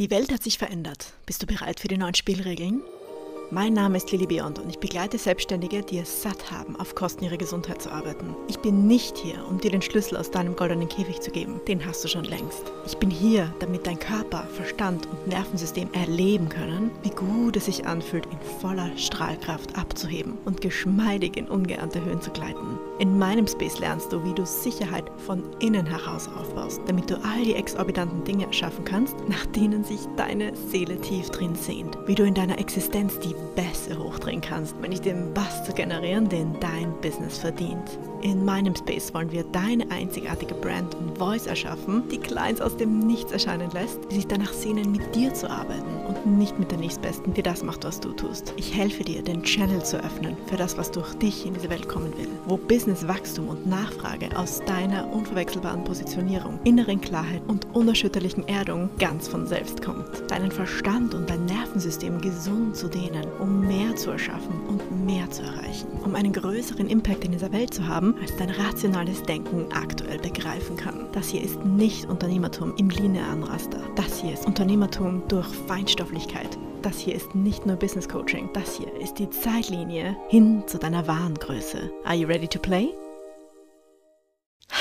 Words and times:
Die 0.00 0.10
Welt 0.10 0.32
hat 0.32 0.42
sich 0.42 0.56
verändert. 0.56 1.12
Bist 1.26 1.42
du 1.42 1.46
bereit 1.46 1.78
für 1.78 1.88
die 1.88 1.98
neuen 1.98 2.14
Spielregeln? 2.14 2.80
Mein 3.52 3.72
Name 3.72 3.96
ist 3.96 4.12
Lily 4.12 4.26
Beyond 4.26 4.60
und 4.60 4.68
ich 4.68 4.78
begleite 4.78 5.18
Selbstständige, 5.18 5.82
die 5.82 5.98
es 5.98 6.22
satt 6.22 6.52
haben, 6.52 6.76
auf 6.76 6.94
Kosten 6.94 7.24
ihrer 7.24 7.36
Gesundheit 7.36 7.82
zu 7.82 7.90
arbeiten. 7.90 8.36
Ich 8.46 8.60
bin 8.60 8.86
nicht 8.86 9.18
hier, 9.18 9.44
um 9.48 9.58
dir 9.58 9.72
den 9.72 9.82
Schlüssel 9.82 10.18
aus 10.18 10.30
deinem 10.30 10.54
goldenen 10.54 10.88
Käfig 10.88 11.20
zu 11.20 11.32
geben. 11.32 11.60
Den 11.66 11.84
hast 11.84 12.04
du 12.04 12.08
schon 12.08 12.22
längst. 12.22 12.70
Ich 12.86 12.96
bin 12.98 13.10
hier, 13.10 13.52
damit 13.58 13.88
dein 13.88 13.98
Körper, 13.98 14.46
Verstand 14.54 15.08
und 15.08 15.26
Nervensystem 15.26 15.88
erleben 15.92 16.48
können, 16.48 16.92
wie 17.02 17.10
gut 17.10 17.56
es 17.56 17.64
sich 17.64 17.84
anfühlt, 17.84 18.26
in 18.26 18.38
voller 18.60 18.96
Strahlkraft 18.96 19.76
abzuheben 19.76 20.38
und 20.44 20.60
geschmeidig 20.60 21.36
in 21.36 21.48
ungeahnte 21.48 22.04
Höhen 22.04 22.20
zu 22.20 22.30
gleiten. 22.30 22.78
In 23.00 23.18
meinem 23.18 23.48
Space 23.48 23.80
lernst 23.80 24.12
du, 24.12 24.22
wie 24.22 24.34
du 24.34 24.46
Sicherheit 24.46 25.10
von 25.26 25.42
innen 25.58 25.86
heraus 25.86 26.28
aufbaust, 26.38 26.82
damit 26.86 27.10
du 27.10 27.16
all 27.24 27.42
die 27.42 27.56
exorbitanten 27.56 28.22
Dinge 28.22 28.46
erschaffen 28.46 28.84
kannst, 28.84 29.16
nach 29.28 29.46
denen 29.46 29.82
sich 29.82 30.00
deine 30.16 30.54
Seele 30.54 31.00
tief 31.00 31.30
drin 31.30 31.56
sehnt. 31.56 31.98
Wie 32.06 32.14
du 32.14 32.22
in 32.22 32.34
deiner 32.34 32.60
Existenz 32.60 33.18
die 33.18 33.34
Bässe 33.54 33.98
hochdrehen 33.98 34.40
kannst, 34.40 34.74
wenn 34.80 34.92
ich 34.92 35.00
den 35.00 35.32
Bass 35.34 35.64
zu 35.64 35.72
generieren, 35.72 36.28
den 36.28 36.58
dein 36.60 36.92
Business 37.00 37.38
verdient. 37.38 37.98
In 38.22 38.44
meinem 38.44 38.76
Space 38.76 39.14
wollen 39.14 39.32
wir 39.32 39.44
deine 39.44 39.90
einzigartige 39.90 40.54
Brand 40.54 40.94
und 40.94 41.16
Voice 41.16 41.46
erschaffen, 41.46 42.02
die 42.10 42.18
Clients 42.18 42.60
aus 42.60 42.76
dem 42.76 42.98
Nichts 42.98 43.32
erscheinen 43.32 43.70
lässt, 43.70 43.98
die 44.10 44.16
sich 44.16 44.26
danach 44.26 44.52
sehnen, 44.52 44.92
mit 44.92 45.14
dir 45.14 45.32
zu 45.32 45.48
arbeiten 45.48 45.88
und 46.06 46.38
nicht 46.38 46.58
mit 46.58 46.70
der 46.70 46.78
Nächstbesten, 46.78 47.32
die 47.32 47.42
das 47.42 47.62
macht, 47.62 47.84
was 47.84 47.98
du 47.98 48.12
tust. 48.12 48.52
Ich 48.56 48.76
helfe 48.76 49.04
dir, 49.04 49.22
den 49.22 49.42
Channel 49.42 49.82
zu 49.82 49.96
öffnen 50.04 50.36
für 50.46 50.56
das, 50.56 50.76
was 50.76 50.90
durch 50.90 51.14
dich 51.14 51.46
in 51.46 51.54
diese 51.54 51.70
Welt 51.70 51.88
kommen 51.88 52.12
will, 52.18 52.28
wo 52.46 52.58
Businesswachstum 52.58 53.48
und 53.48 53.66
Nachfrage 53.66 54.28
aus 54.36 54.60
deiner 54.66 55.10
unverwechselbaren 55.12 55.84
Positionierung, 55.84 56.58
inneren 56.64 57.00
Klarheit 57.00 57.42
und 57.48 57.66
unerschütterlichen 57.74 58.46
Erdung 58.48 58.90
ganz 58.98 59.28
von 59.28 59.46
selbst 59.46 59.82
kommt. 59.82 60.30
Deinen 60.30 60.50
Verstand 60.50 61.14
und 61.14 61.30
dein 61.30 61.46
Nervensystem 61.46 62.20
gesund 62.20 62.76
zu 62.76 62.88
dehnen, 62.88 63.26
um 63.38 63.66
mehr 63.66 63.94
zu 63.96 64.10
erschaffen 64.10 64.60
und 64.68 65.06
mehr 65.06 65.30
zu 65.30 65.42
erreichen, 65.42 65.88
um 66.04 66.14
einen 66.14 66.32
größeren 66.32 66.88
Impact 66.88 67.24
in 67.24 67.32
dieser 67.32 67.52
Welt 67.52 67.72
zu 67.72 67.86
haben, 67.86 68.14
als 68.20 68.36
dein 68.36 68.50
rationales 68.50 69.22
Denken 69.22 69.66
aktuell 69.72 70.18
begreifen 70.18 70.76
kann. 70.76 71.06
Das 71.12 71.28
hier 71.28 71.42
ist 71.42 71.64
nicht 71.64 72.06
Unternehmertum 72.06 72.74
im 72.76 72.90
linearen 72.90 73.42
Raster. 73.42 73.80
Das 73.96 74.20
hier 74.20 74.32
ist 74.32 74.46
Unternehmertum 74.46 75.22
durch 75.28 75.48
Feinstofflichkeit. 75.66 76.58
Das 76.82 76.98
hier 76.98 77.14
ist 77.14 77.34
nicht 77.34 77.66
nur 77.66 77.76
Business 77.76 78.08
Coaching. 78.08 78.48
Das 78.54 78.76
hier 78.76 78.92
ist 79.00 79.18
die 79.18 79.28
Zeitlinie 79.28 80.16
hin 80.28 80.62
zu 80.66 80.78
deiner 80.78 81.06
wahren 81.06 81.34
Größe. 81.34 81.90
Are 82.04 82.16
you 82.16 82.26
ready 82.26 82.48
to 82.48 82.58
play? 82.58 82.88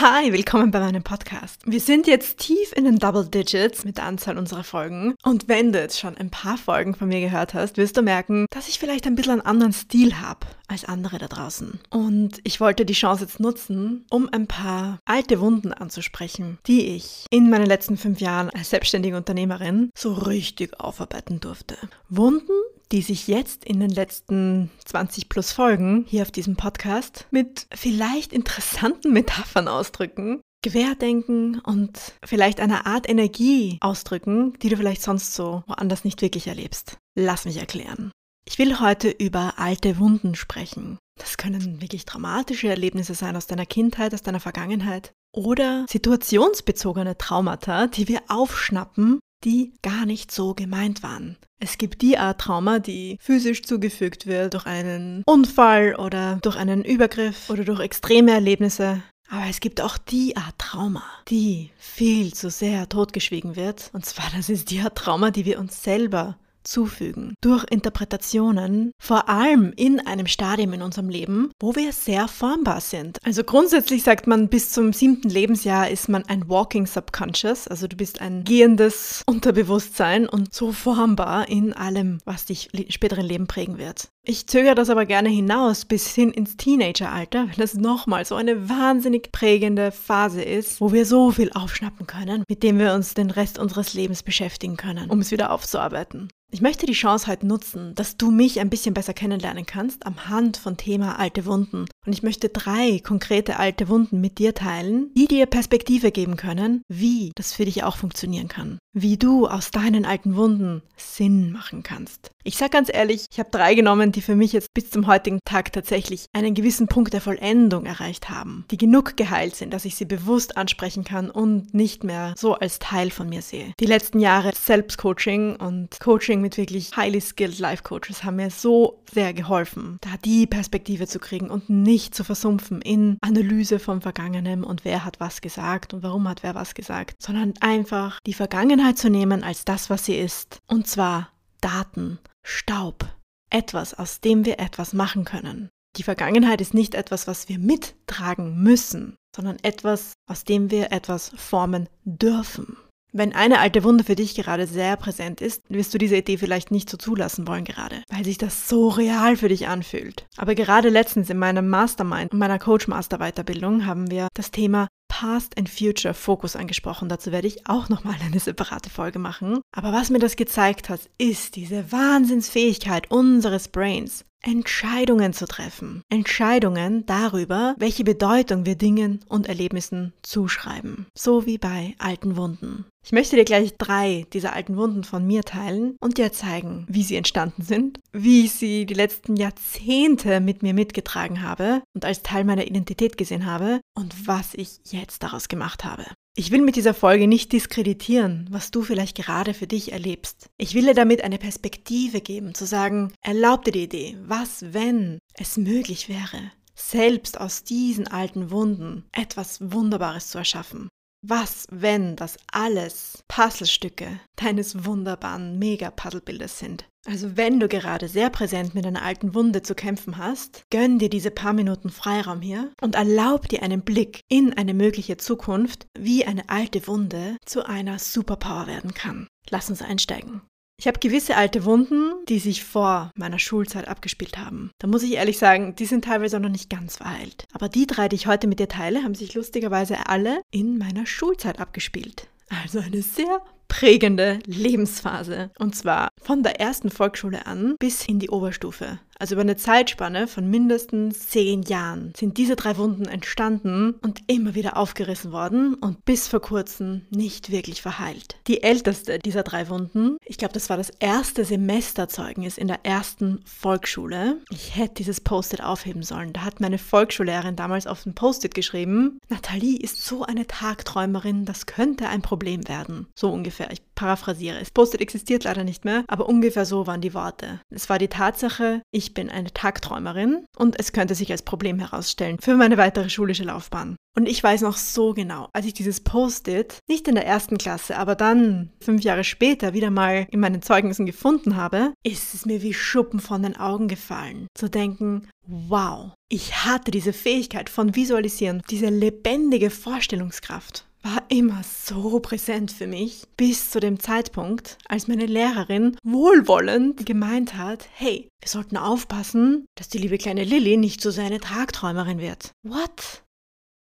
Hi, 0.01 0.31
willkommen 0.31 0.71
bei 0.71 0.79
meinem 0.79 1.03
Podcast. 1.03 1.59
Wir 1.65 1.81
sind 1.81 2.07
jetzt 2.07 2.37
tief 2.37 2.71
in 2.71 2.85
den 2.85 2.99
Double 2.99 3.25
Digits 3.25 3.83
mit 3.83 3.97
der 3.97 4.05
Anzahl 4.05 4.37
unserer 4.37 4.63
Folgen. 4.63 5.13
Und 5.23 5.49
wenn 5.49 5.73
du 5.73 5.79
jetzt 5.81 5.99
schon 5.99 6.15
ein 6.15 6.29
paar 6.29 6.57
Folgen 6.57 6.95
von 6.95 7.09
mir 7.09 7.19
gehört 7.19 7.53
hast, 7.53 7.75
wirst 7.75 7.97
du 7.97 8.01
merken, 8.01 8.45
dass 8.49 8.69
ich 8.69 8.79
vielleicht 8.79 9.05
ein 9.05 9.15
bisschen 9.15 9.33
einen 9.33 9.41
anderen 9.41 9.73
Stil 9.73 10.21
habe 10.21 10.47
als 10.69 10.85
andere 10.85 11.17
da 11.17 11.27
draußen. 11.27 11.81
Und 11.89 12.39
ich 12.45 12.61
wollte 12.61 12.85
die 12.85 12.93
Chance 12.93 13.25
jetzt 13.25 13.41
nutzen, 13.41 14.05
um 14.09 14.29
ein 14.31 14.47
paar 14.47 14.99
alte 15.03 15.41
Wunden 15.41 15.73
anzusprechen, 15.73 16.59
die 16.65 16.95
ich 16.95 17.25
in 17.29 17.49
meinen 17.49 17.65
letzten 17.65 17.97
fünf 17.97 18.21
Jahren 18.21 18.49
als 18.51 18.69
selbstständige 18.69 19.17
Unternehmerin 19.17 19.89
so 19.97 20.13
richtig 20.13 20.79
aufarbeiten 20.79 21.41
durfte. 21.41 21.75
Wunden, 22.07 22.53
die 22.91 23.01
sich 23.01 23.27
jetzt 23.27 23.65
in 23.65 23.79
den 23.79 23.89
letzten 23.89 24.71
20 24.85 25.29
plus 25.29 25.51
Folgen 25.51 26.05
hier 26.07 26.23
auf 26.23 26.31
diesem 26.31 26.55
Podcast 26.55 27.27
mit 27.31 27.67
vielleicht 27.73 28.33
interessanten 28.33 29.13
Metaphern 29.13 29.67
ausdrücken, 29.67 30.41
Querdenken 30.65 31.59
und 31.59 32.13
vielleicht 32.25 32.59
einer 32.59 32.85
Art 32.85 33.07
Energie 33.07 33.77
ausdrücken, 33.81 34.57
die 34.61 34.69
du 34.69 34.77
vielleicht 34.77 35.01
sonst 35.01 35.33
so 35.33 35.63
woanders 35.67 36.03
nicht 36.03 36.21
wirklich 36.21 36.47
erlebst. 36.47 36.97
Lass 37.15 37.45
mich 37.45 37.57
erklären. 37.57 38.11
Ich 38.45 38.57
will 38.57 38.79
heute 38.79 39.09
über 39.09 39.53
alte 39.57 39.99
Wunden 39.99 40.35
sprechen. 40.35 40.97
Das 41.17 41.37
können 41.37 41.81
wirklich 41.81 42.05
dramatische 42.05 42.67
Erlebnisse 42.67 43.13
sein 43.13 43.35
aus 43.35 43.45
deiner 43.45 43.65
Kindheit, 43.65 44.13
aus 44.13 44.23
deiner 44.23 44.39
Vergangenheit 44.39 45.13
oder 45.31 45.85
situationsbezogene 45.87 47.17
Traumata, 47.17 47.87
die 47.87 48.07
wir 48.07 48.21
aufschnappen 48.27 49.19
die 49.43 49.73
gar 49.81 50.05
nicht 50.05 50.31
so 50.31 50.53
gemeint 50.53 51.03
waren. 51.03 51.37
Es 51.59 51.77
gibt 51.77 52.01
die 52.01 52.17
Art 52.17 52.41
Trauma, 52.41 52.79
die 52.79 53.17
physisch 53.19 53.63
zugefügt 53.63 54.27
wird 54.27 54.53
durch 54.53 54.65
einen 54.65 55.23
Unfall 55.25 55.95
oder 55.95 56.39
durch 56.41 56.55
einen 56.55 56.83
Übergriff 56.85 57.49
oder 57.49 57.63
durch 57.63 57.79
extreme 57.79 58.31
Erlebnisse. 58.31 59.01
Aber 59.29 59.45
es 59.47 59.59
gibt 59.59 59.81
auch 59.81 59.97
die 59.97 60.35
Art 60.37 60.57
Trauma, 60.57 61.03
die 61.27 61.71
viel 61.77 62.33
zu 62.33 62.49
sehr 62.49 62.89
totgeschwiegen 62.89 63.55
wird. 63.55 63.91
Und 63.93 64.05
zwar, 64.05 64.25
das 64.35 64.49
ist 64.49 64.71
die 64.71 64.81
Art 64.81 64.97
Trauma, 64.97 65.31
die 65.31 65.45
wir 65.45 65.59
uns 65.59 65.83
selber 65.83 66.37
zufügen. 66.69 67.33
Durch 67.41 67.65
Interpretationen, 67.69 68.91
vor 68.99 69.27
allem 69.27 69.73
in 69.75 69.99
einem 70.05 70.27
Stadium 70.27 70.73
in 70.73 70.81
unserem 70.81 71.09
Leben, 71.09 71.51
wo 71.59 71.75
wir 71.75 71.91
sehr 71.91 72.27
formbar 72.27 72.81
sind. 72.81 73.17
Also 73.25 73.43
grundsätzlich 73.43 74.03
sagt 74.03 74.27
man, 74.27 74.47
bis 74.47 74.71
zum 74.71 74.93
siebten 74.93 75.29
Lebensjahr 75.29 75.89
ist 75.89 76.09
man 76.09 76.23
ein 76.25 76.47
Walking 76.47 76.85
Subconscious, 76.85 77.67
also 77.67 77.87
du 77.87 77.97
bist 77.97 78.21
ein 78.21 78.43
gehendes 78.43 79.23
Unterbewusstsein 79.25 80.29
und 80.29 80.53
so 80.53 80.71
formbar 80.71 81.49
in 81.49 81.73
allem, 81.73 82.19
was 82.25 82.45
dich 82.45 82.69
späteren 82.89 83.25
Leben 83.25 83.47
prägen 83.47 83.77
wird. 83.77 84.09
Ich 84.23 84.45
zögere 84.45 84.75
das 84.75 84.91
aber 84.91 85.05
gerne 85.05 85.29
hinaus 85.29 85.85
bis 85.85 86.13
hin 86.13 86.31
ins 86.31 86.55
Teenageralter, 86.55 87.47
weil 87.47 87.55
das 87.57 87.73
nochmal 87.73 88.25
so 88.25 88.35
eine 88.35 88.69
wahnsinnig 88.69 89.31
prägende 89.31 89.91
Phase 89.91 90.43
ist, 90.43 90.81
wo 90.81 90.91
wir 90.91 91.05
so 91.05 91.31
viel 91.31 91.51
aufschnappen 91.53 92.05
können, 92.05 92.43
mit 92.47 92.61
dem 92.61 92.77
wir 92.77 92.93
uns 92.93 93.15
den 93.15 93.31
Rest 93.31 93.57
unseres 93.57 93.95
Lebens 93.95 94.21
beschäftigen 94.21 94.77
können, 94.77 95.09
um 95.09 95.19
es 95.19 95.31
wieder 95.31 95.51
aufzuarbeiten. 95.51 96.29
Ich 96.51 96.61
möchte 96.61 96.87
die 96.87 96.93
Chance 96.93 97.27
heute 97.27 97.45
nutzen, 97.45 97.93
dass 97.93 98.17
du 98.17 98.31
mich 98.31 98.59
ein 98.59 98.71
bisschen 98.71 98.95
besser 98.95 99.13
kennenlernen 99.13 99.67
kannst 99.67 100.07
am 100.07 100.29
Hand 100.29 100.57
von 100.57 100.77
Thema 100.77 101.19
alte 101.19 101.45
Wunden. 101.45 101.85
Und 102.05 102.13
ich 102.13 102.23
möchte 102.23 102.49
drei 102.49 102.99
konkrete 103.03 103.57
alte 103.57 103.89
Wunden 103.89 104.21
mit 104.21 104.37
dir 104.39 104.53
teilen, 104.53 105.11
die 105.17 105.27
dir 105.27 105.45
Perspektive 105.45 106.11
geben 106.11 106.37
können, 106.37 106.81
wie 106.87 107.31
das 107.35 107.53
für 107.53 107.65
dich 107.65 107.83
auch 107.83 107.97
funktionieren 107.97 108.47
kann. 108.47 108.79
Wie 108.93 109.17
du 109.17 109.47
aus 109.47 109.71
deinen 109.71 110.05
alten 110.05 110.35
Wunden 110.35 110.81
Sinn 110.97 111.51
machen 111.51 111.83
kannst. 111.83 112.31
Ich 112.43 112.57
sage 112.57 112.71
ganz 112.71 112.89
ehrlich, 112.91 113.25
ich 113.31 113.39
habe 113.39 113.51
drei 113.51 113.75
genommen, 113.75 114.11
die 114.11 114.21
für 114.21 114.35
mich 114.35 114.53
jetzt 114.53 114.73
bis 114.73 114.89
zum 114.89 115.07
heutigen 115.07 115.39
Tag 115.45 115.73
tatsächlich 115.73 116.25
einen 116.33 116.55
gewissen 116.55 116.87
Punkt 116.87 117.13
der 117.13 117.21
Vollendung 117.21 117.85
erreicht 117.85 118.29
haben, 118.29 118.65
die 118.71 118.77
genug 118.77 119.17
geheilt 119.17 119.55
sind, 119.55 119.73
dass 119.73 119.85
ich 119.85 119.95
sie 119.95 120.05
bewusst 120.05 120.57
ansprechen 120.57 121.03
kann 121.03 121.29
und 121.29 121.73
nicht 121.73 122.03
mehr 122.03 122.33
so 122.37 122.55
als 122.55 122.79
Teil 122.79 123.11
von 123.11 123.29
mir 123.29 123.41
sehe. 123.41 123.73
Die 123.79 123.85
letzten 123.85 124.19
Jahre 124.19 124.53
Selbstcoaching 124.55 125.57
und 125.57 125.99
Coaching 125.99 126.41
mit 126.41 126.57
wirklich 126.57 126.95
highly 126.95 127.21
skilled 127.21 127.59
Life 127.59 127.83
Coaches 127.83 128.23
haben 128.23 128.37
mir 128.37 128.49
so 128.49 129.03
sehr 129.13 129.33
geholfen, 129.33 129.99
da 130.01 130.09
die 130.23 130.47
Perspektive 130.47 131.05
zu 131.05 131.19
kriegen 131.19 131.49
und 131.49 131.69
nicht 131.69 131.88
zu 131.97 132.23
versumpfen 132.23 132.81
in 132.81 133.17
Analyse 133.21 133.79
vom 133.79 134.01
Vergangenen 134.01 134.63
und 134.63 134.85
wer 134.85 135.03
hat 135.03 135.19
was 135.19 135.41
gesagt 135.41 135.93
und 135.93 136.03
warum 136.03 136.27
hat 136.27 136.43
wer 136.43 136.55
was 136.55 136.73
gesagt, 136.73 137.21
sondern 137.21 137.53
einfach 137.59 138.19
die 138.25 138.33
Vergangenheit 138.33 138.97
zu 138.97 139.09
nehmen 139.09 139.43
als 139.43 139.65
das, 139.65 139.89
was 139.89 140.05
sie 140.05 140.15
ist. 140.15 140.59
Und 140.67 140.87
zwar 140.87 141.29
Daten, 141.61 142.19
Staub, 142.45 143.07
etwas, 143.49 143.93
aus 143.93 144.21
dem 144.21 144.45
wir 144.45 144.59
etwas 144.59 144.93
machen 144.93 145.25
können. 145.25 145.69
Die 145.97 146.03
Vergangenheit 146.03 146.61
ist 146.61 146.73
nicht 146.73 146.93
etwas, 146.93 147.25
was 147.25 147.49
wir 147.49 147.57
mittragen 147.57 148.61
müssen, 148.61 149.15
sondern 149.35 149.57
etwas, 149.63 150.13
aus 150.29 150.43
dem 150.43 150.69
wir 150.69 150.91
etwas 150.91 151.31
formen 151.35 151.89
dürfen. 152.03 152.77
Wenn 153.11 153.33
eine 153.33 153.59
alte 153.59 153.83
Wunde 153.83 154.03
für 154.03 154.15
dich 154.15 154.35
gerade 154.35 154.67
sehr 154.67 154.95
präsent 154.95 155.41
ist, 155.41 155.63
wirst 155.67 155.93
du 155.93 155.97
diese 155.97 156.17
Idee 156.17 156.37
vielleicht 156.37 156.69
nicht 156.69 156.89
so 156.89 156.97
zulassen 156.97 157.47
wollen 157.47 157.63
gerade, 157.63 158.03
weil 158.09 158.23
sich 158.23 158.37
das 158.37 158.69
so 158.69 158.89
real 158.89 159.35
für 159.35 159.49
dich 159.49 159.67
anfühlt. 159.67 160.27
Aber 160.37 160.53
gerade 160.53 160.89
letztens 160.89 161.29
in 161.29 161.39
meinem 161.39 161.69
Mastermind 161.69 162.31
und 162.31 162.39
meiner 162.39 162.59
Coach 162.59 162.87
Master 162.87 163.17
Weiterbildung 163.17 163.85
haben 163.85 164.11
wir 164.11 164.27
das 164.35 164.51
Thema 164.51 164.87
Past 165.07 165.57
and 165.57 165.69
Future 165.69 166.13
Fokus 166.13 166.55
angesprochen. 166.55 167.09
Dazu 167.09 167.31
werde 167.31 167.47
ich 167.47 167.67
auch 167.67 167.89
nochmal 167.89 168.15
eine 168.23 168.39
separate 168.39 168.89
Folge 168.89 169.19
machen. 169.19 169.59
Aber 169.75 169.91
was 169.91 170.11
mir 170.11 170.19
das 170.19 170.35
gezeigt 170.35 170.87
hat, 170.89 171.01
ist 171.17 171.55
diese 171.55 171.91
Wahnsinnsfähigkeit 171.91 173.11
unseres 173.11 173.67
Brains, 173.67 174.23
Entscheidungen 174.41 175.33
zu 175.33 175.45
treffen. 175.45 176.03
Entscheidungen 176.09 177.05
darüber, 177.05 177.75
welche 177.77 178.03
Bedeutung 178.03 178.65
wir 178.65 178.75
Dingen 178.75 179.19
und 179.27 179.47
Erlebnissen 179.47 180.13
zuschreiben. 180.21 181.07
So 181.17 181.45
wie 181.45 181.57
bei 181.57 181.95
alten 181.97 182.37
Wunden. 182.37 182.85
Ich 183.05 183.11
möchte 183.11 183.35
dir 183.35 183.45
gleich 183.45 183.75
drei 183.77 184.25
dieser 184.33 184.53
alten 184.53 184.77
Wunden 184.77 185.03
von 185.03 185.25
mir 185.25 185.43
teilen 185.43 185.95
und 185.99 186.17
dir 186.17 186.31
zeigen, 186.31 186.85
wie 186.89 187.03
sie 187.03 187.15
entstanden 187.15 187.63
sind, 187.63 187.99
wie 188.11 188.45
ich 188.45 188.51
sie 188.51 188.85
die 188.85 188.93
letzten 188.93 189.35
Jahrzehnte 189.35 190.39
mit 190.39 190.63
mir 190.63 190.73
mitgetragen 190.73 191.41
habe 191.41 191.81
und 191.95 192.05
als 192.05 192.21
Teil 192.21 192.43
meiner 192.43 192.67
Identität 192.67 193.17
gesehen 193.17 193.45
habe 193.45 193.79
und 193.95 194.27
was 194.27 194.53
ich 194.53 194.79
jetzt 194.91 195.23
daraus 195.23 195.47
gemacht 195.47 195.85
habe. 195.85 196.05
Ich 196.35 196.51
will 196.51 196.61
mit 196.61 196.75
dieser 196.75 196.93
Folge 196.93 197.27
nicht 197.27 197.51
diskreditieren, 197.51 198.47
was 198.49 198.71
du 198.71 198.81
vielleicht 198.83 199.17
gerade 199.17 199.53
für 199.53 199.67
dich 199.67 199.91
erlebst. 199.91 200.49
Ich 200.57 200.73
will 200.73 200.85
dir 200.85 200.93
damit 200.93 201.23
eine 201.23 201.37
Perspektive 201.37 202.21
geben, 202.21 202.53
zu 202.53 202.65
sagen, 202.65 203.11
erlaub 203.21 203.65
dir 203.65 203.71
die 203.71 203.83
Idee, 203.83 204.17
was 204.21 204.73
wenn 204.73 205.19
es 205.33 205.57
möglich 205.57 206.09
wäre, 206.09 206.51
selbst 206.75 207.39
aus 207.39 207.63
diesen 207.63 208.07
alten 208.07 208.51
Wunden 208.51 209.05
etwas 209.11 209.59
Wunderbares 209.71 210.29
zu 210.29 210.37
erschaffen. 210.37 210.89
Was, 211.21 211.67
wenn 211.69 212.15
das 212.15 212.37
alles 212.51 213.23
Puzzlestücke 213.27 214.19
deines 214.37 214.85
wunderbaren 214.85 215.59
Mega-Puzzlebildes 215.59 216.59
sind? 216.59 216.85
Also 217.05 217.35
wenn 217.35 217.59
du 217.59 217.67
gerade 217.67 218.07
sehr 218.07 218.29
präsent 218.29 218.73
mit 218.73 218.85
einer 218.85 219.03
alten 219.03 219.33
Wunde 219.33 219.61
zu 219.61 219.75
kämpfen 219.75 220.17
hast, 220.17 220.63
gönn 220.69 220.97
dir 220.99 221.09
diese 221.09 221.31
paar 221.31 221.53
Minuten 221.53 221.89
Freiraum 221.89 222.41
hier 222.41 222.71
und 222.81 222.95
erlaub 222.95 223.49
dir 223.49 223.63
einen 223.63 223.81
Blick 223.81 224.21
in 224.29 224.53
eine 224.53 224.73
mögliche 224.73 225.17
Zukunft, 225.17 225.87
wie 225.97 226.25
eine 226.25 226.47
alte 226.49 226.87
Wunde 226.87 227.37
zu 227.45 227.65
einer 227.65 227.99
Superpower 227.99 228.67
werden 228.67 228.93
kann. 228.93 229.27
Lass 229.49 229.69
uns 229.69 229.81
einsteigen. 229.81 230.41
Ich 230.79 230.87
habe 230.87 230.99
gewisse 230.99 231.35
alte 231.35 231.65
Wunden, 231.65 232.13
die 232.29 232.39
sich 232.39 232.63
vor 232.63 233.11
meiner 233.15 233.37
Schulzeit 233.37 233.89
abgespielt 233.89 234.37
haben. 234.37 234.71
Da 234.79 234.87
muss 234.87 235.03
ich 235.03 235.11
ehrlich 235.11 235.37
sagen, 235.37 235.75
die 235.75 235.85
sind 235.85 236.05
teilweise 236.05 236.39
noch 236.39 236.47
nicht 236.47 236.69
ganz 236.69 236.95
verheilt. 236.95 237.43
Aber 237.51 237.67
die 237.67 237.85
drei, 237.85 238.07
die 238.07 238.15
ich 238.15 238.27
heute 238.27 238.47
mit 238.47 238.61
dir 238.61 238.69
teile, 238.69 239.03
haben 239.03 239.13
sich 239.13 239.33
lustigerweise 239.33 240.07
alle 240.07 240.41
in 240.51 240.77
meiner 240.77 241.05
Schulzeit 241.05 241.59
abgespielt. 241.59 242.29
Also 242.63 242.79
eine 242.79 243.01
sehr 243.01 243.41
prägende 243.69 244.39
Lebensphase. 244.45 245.51
Und 245.57 245.73
zwar 245.75 246.09
von 246.21 246.43
der 246.43 246.59
ersten 246.59 246.89
Volksschule 246.89 247.45
an 247.45 247.75
bis 247.79 248.05
in 248.05 248.19
die 248.19 248.29
Oberstufe. 248.29 248.99
Also 249.19 249.35
über 249.35 249.41
eine 249.41 249.57
Zeitspanne 249.57 250.27
von 250.27 250.49
mindestens 250.49 251.27
zehn 251.27 251.63
Jahren 251.63 252.13
sind 252.15 252.37
diese 252.37 252.55
drei 252.55 252.77
Wunden 252.77 253.05
entstanden 253.05 253.95
und 254.01 254.21
immer 254.27 254.55
wieder 254.55 254.77
aufgerissen 254.77 255.33
worden 255.33 255.73
und 255.73 256.05
bis 256.05 256.29
vor 256.29 256.39
kurzem 256.39 257.01
nicht 257.09 257.51
wirklich 257.51 257.81
verheilt. 257.81 258.37
Die 258.47 258.63
älteste 258.63 259.19
dieser 259.19 259.43
drei 259.43 259.67
Wunden, 259.67 260.15
ich 260.23 260.37
glaube, 260.37 260.53
das 260.53 260.69
war 260.69 260.77
das 260.77 260.89
erste 260.99 261.43
Semesterzeugnis 261.43 262.57
in 262.57 262.69
der 262.69 262.85
ersten 262.85 263.41
Volksschule. 263.45 264.37
Ich 264.51 264.77
hätte 264.77 264.95
dieses 264.95 265.19
Post-it 265.19 265.61
aufheben 265.61 266.03
sollen. 266.03 266.31
Da 266.31 266.45
hat 266.45 266.61
meine 266.61 266.77
Volksschullehrerin 266.77 267.57
damals 267.57 267.87
auf 267.87 268.03
dem 268.03 268.15
Post-it 268.15 268.55
geschrieben, 268.55 269.19
Nathalie 269.27 269.79
ist 269.79 270.05
so 270.05 270.23
eine 270.23 270.47
Tagträumerin, 270.47 271.43
das 271.43 271.65
könnte 271.65 272.07
ein 272.07 272.21
Problem 272.21 272.69
werden. 272.69 273.07
So 273.15 273.29
ungefähr 273.29 273.58
ungefähr. 273.59 273.71
Ich 273.71 273.81
paraphrasiere. 273.95 274.59
Das 274.59 274.71
Post-it 274.71 275.01
existiert 275.01 275.43
leider 275.43 275.63
nicht 275.63 275.85
mehr, 275.85 276.03
aber 276.07 276.27
ungefähr 276.27 276.65
so 276.65 276.87
waren 276.87 277.01
die 277.01 277.13
Worte. 277.13 277.59
Es 277.69 277.89
war 277.89 277.99
die 277.99 278.07
Tatsache, 278.07 278.81
ich 278.91 279.13
bin 279.13 279.29
eine 279.29 279.51
Tagträumerin 279.51 280.45
und 280.57 280.79
es 280.79 280.93
könnte 280.93 281.15
sich 281.15 281.31
als 281.31 281.41
Problem 281.41 281.79
herausstellen 281.79 282.37
für 282.41 282.55
meine 282.55 282.77
weitere 282.77 283.09
schulische 283.09 283.43
Laufbahn. 283.43 283.95
Und 284.17 284.27
ich 284.27 284.41
weiß 284.41 284.61
noch 284.61 284.77
so 284.77 285.13
genau, 285.13 285.49
als 285.53 285.65
ich 285.65 285.73
dieses 285.73 286.01
Post-it 286.01 286.79
nicht 286.89 287.07
in 287.07 287.15
der 287.15 287.25
ersten 287.25 287.57
Klasse, 287.57 287.97
aber 287.97 288.15
dann 288.15 288.71
fünf 288.81 289.03
Jahre 289.03 289.23
später 289.23 289.73
wieder 289.73 289.91
mal 289.91 290.27
in 290.31 290.39
meinen 290.39 290.61
Zeugnissen 290.61 291.05
gefunden 291.05 291.55
habe, 291.55 291.93
ist 292.03 292.33
es 292.33 292.45
mir 292.45 292.61
wie 292.61 292.73
Schuppen 292.73 293.19
von 293.19 293.43
den 293.43 293.55
Augen 293.55 293.87
gefallen, 293.87 294.47
zu 294.55 294.69
denken, 294.69 295.27
wow, 295.45 296.13
ich 296.29 296.65
hatte 296.65 296.91
diese 296.91 297.13
Fähigkeit 297.13 297.69
von 297.69 297.95
Visualisieren, 297.95 298.61
diese 298.69 298.89
lebendige 298.89 299.69
Vorstellungskraft 299.69 300.85
war 301.01 301.23
immer 301.29 301.61
so 301.63 302.19
präsent 302.19 302.71
für 302.71 302.87
mich, 302.87 303.23
bis 303.37 303.71
zu 303.71 303.79
dem 303.79 303.99
Zeitpunkt, 303.99 304.77
als 304.87 305.07
meine 305.07 305.25
Lehrerin 305.25 305.97
wohlwollend 306.03 307.05
gemeint 307.05 307.55
hat, 307.55 307.87
hey, 307.93 308.29
wir 308.41 308.49
sollten 308.49 308.77
aufpassen, 308.77 309.65
dass 309.75 309.89
die 309.89 309.97
liebe 309.97 310.17
kleine 310.17 310.43
Lilly 310.43 310.77
nicht 310.77 311.01
so 311.01 311.11
seine 311.11 311.39
Tagträumerin 311.39 312.19
wird. 312.19 312.51
What? 312.63 313.23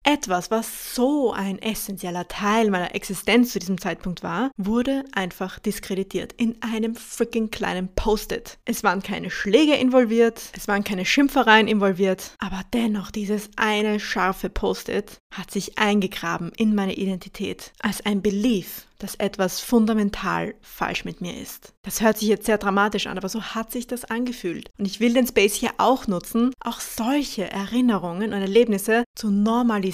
Etwas, 0.06 0.50
was 0.50 0.94
so 0.94 1.32
ein 1.32 1.58
essentieller 1.58 2.28
Teil 2.28 2.70
meiner 2.70 2.94
Existenz 2.94 3.52
zu 3.52 3.58
diesem 3.58 3.80
Zeitpunkt 3.80 4.22
war, 4.22 4.50
wurde 4.58 5.02
einfach 5.12 5.58
diskreditiert 5.58 6.34
in 6.34 6.60
einem 6.60 6.94
freaking 6.94 7.50
kleinen 7.50 7.88
Post-it. 7.88 8.58
Es 8.66 8.84
waren 8.84 9.02
keine 9.02 9.30
Schläge 9.30 9.76
involviert, 9.76 10.42
es 10.54 10.68
waren 10.68 10.84
keine 10.84 11.06
Schimpfereien 11.06 11.68
involviert, 11.68 12.32
aber 12.38 12.60
dennoch 12.74 13.10
dieses 13.10 13.48
eine 13.56 13.98
scharfe 13.98 14.50
Post-it 14.50 15.16
hat 15.32 15.50
sich 15.50 15.78
eingegraben 15.78 16.52
in 16.54 16.74
meine 16.74 16.94
Identität 16.94 17.72
als 17.80 18.04
ein 18.04 18.20
Belief, 18.20 18.86
dass 18.98 19.16
etwas 19.16 19.60
fundamental 19.60 20.54
falsch 20.60 21.04
mit 21.04 21.20
mir 21.20 21.36
ist. 21.40 21.72
Das 21.82 22.00
hört 22.00 22.18
sich 22.18 22.28
jetzt 22.28 22.46
sehr 22.46 22.58
dramatisch 22.58 23.06
an, 23.06 23.18
aber 23.18 23.28
so 23.28 23.42
hat 23.42 23.72
sich 23.72 23.86
das 23.86 24.04
angefühlt. 24.04 24.70
Und 24.78 24.86
ich 24.86 25.00
will 25.00 25.12
den 25.12 25.26
Space 25.26 25.54
hier 25.54 25.72
auch 25.78 26.06
nutzen, 26.06 26.52
auch 26.60 26.80
solche 26.80 27.50
Erinnerungen 27.50 28.32
und 28.32 28.40
Erlebnisse 28.40 29.04
zu 29.14 29.30
normalisieren. 29.30 29.93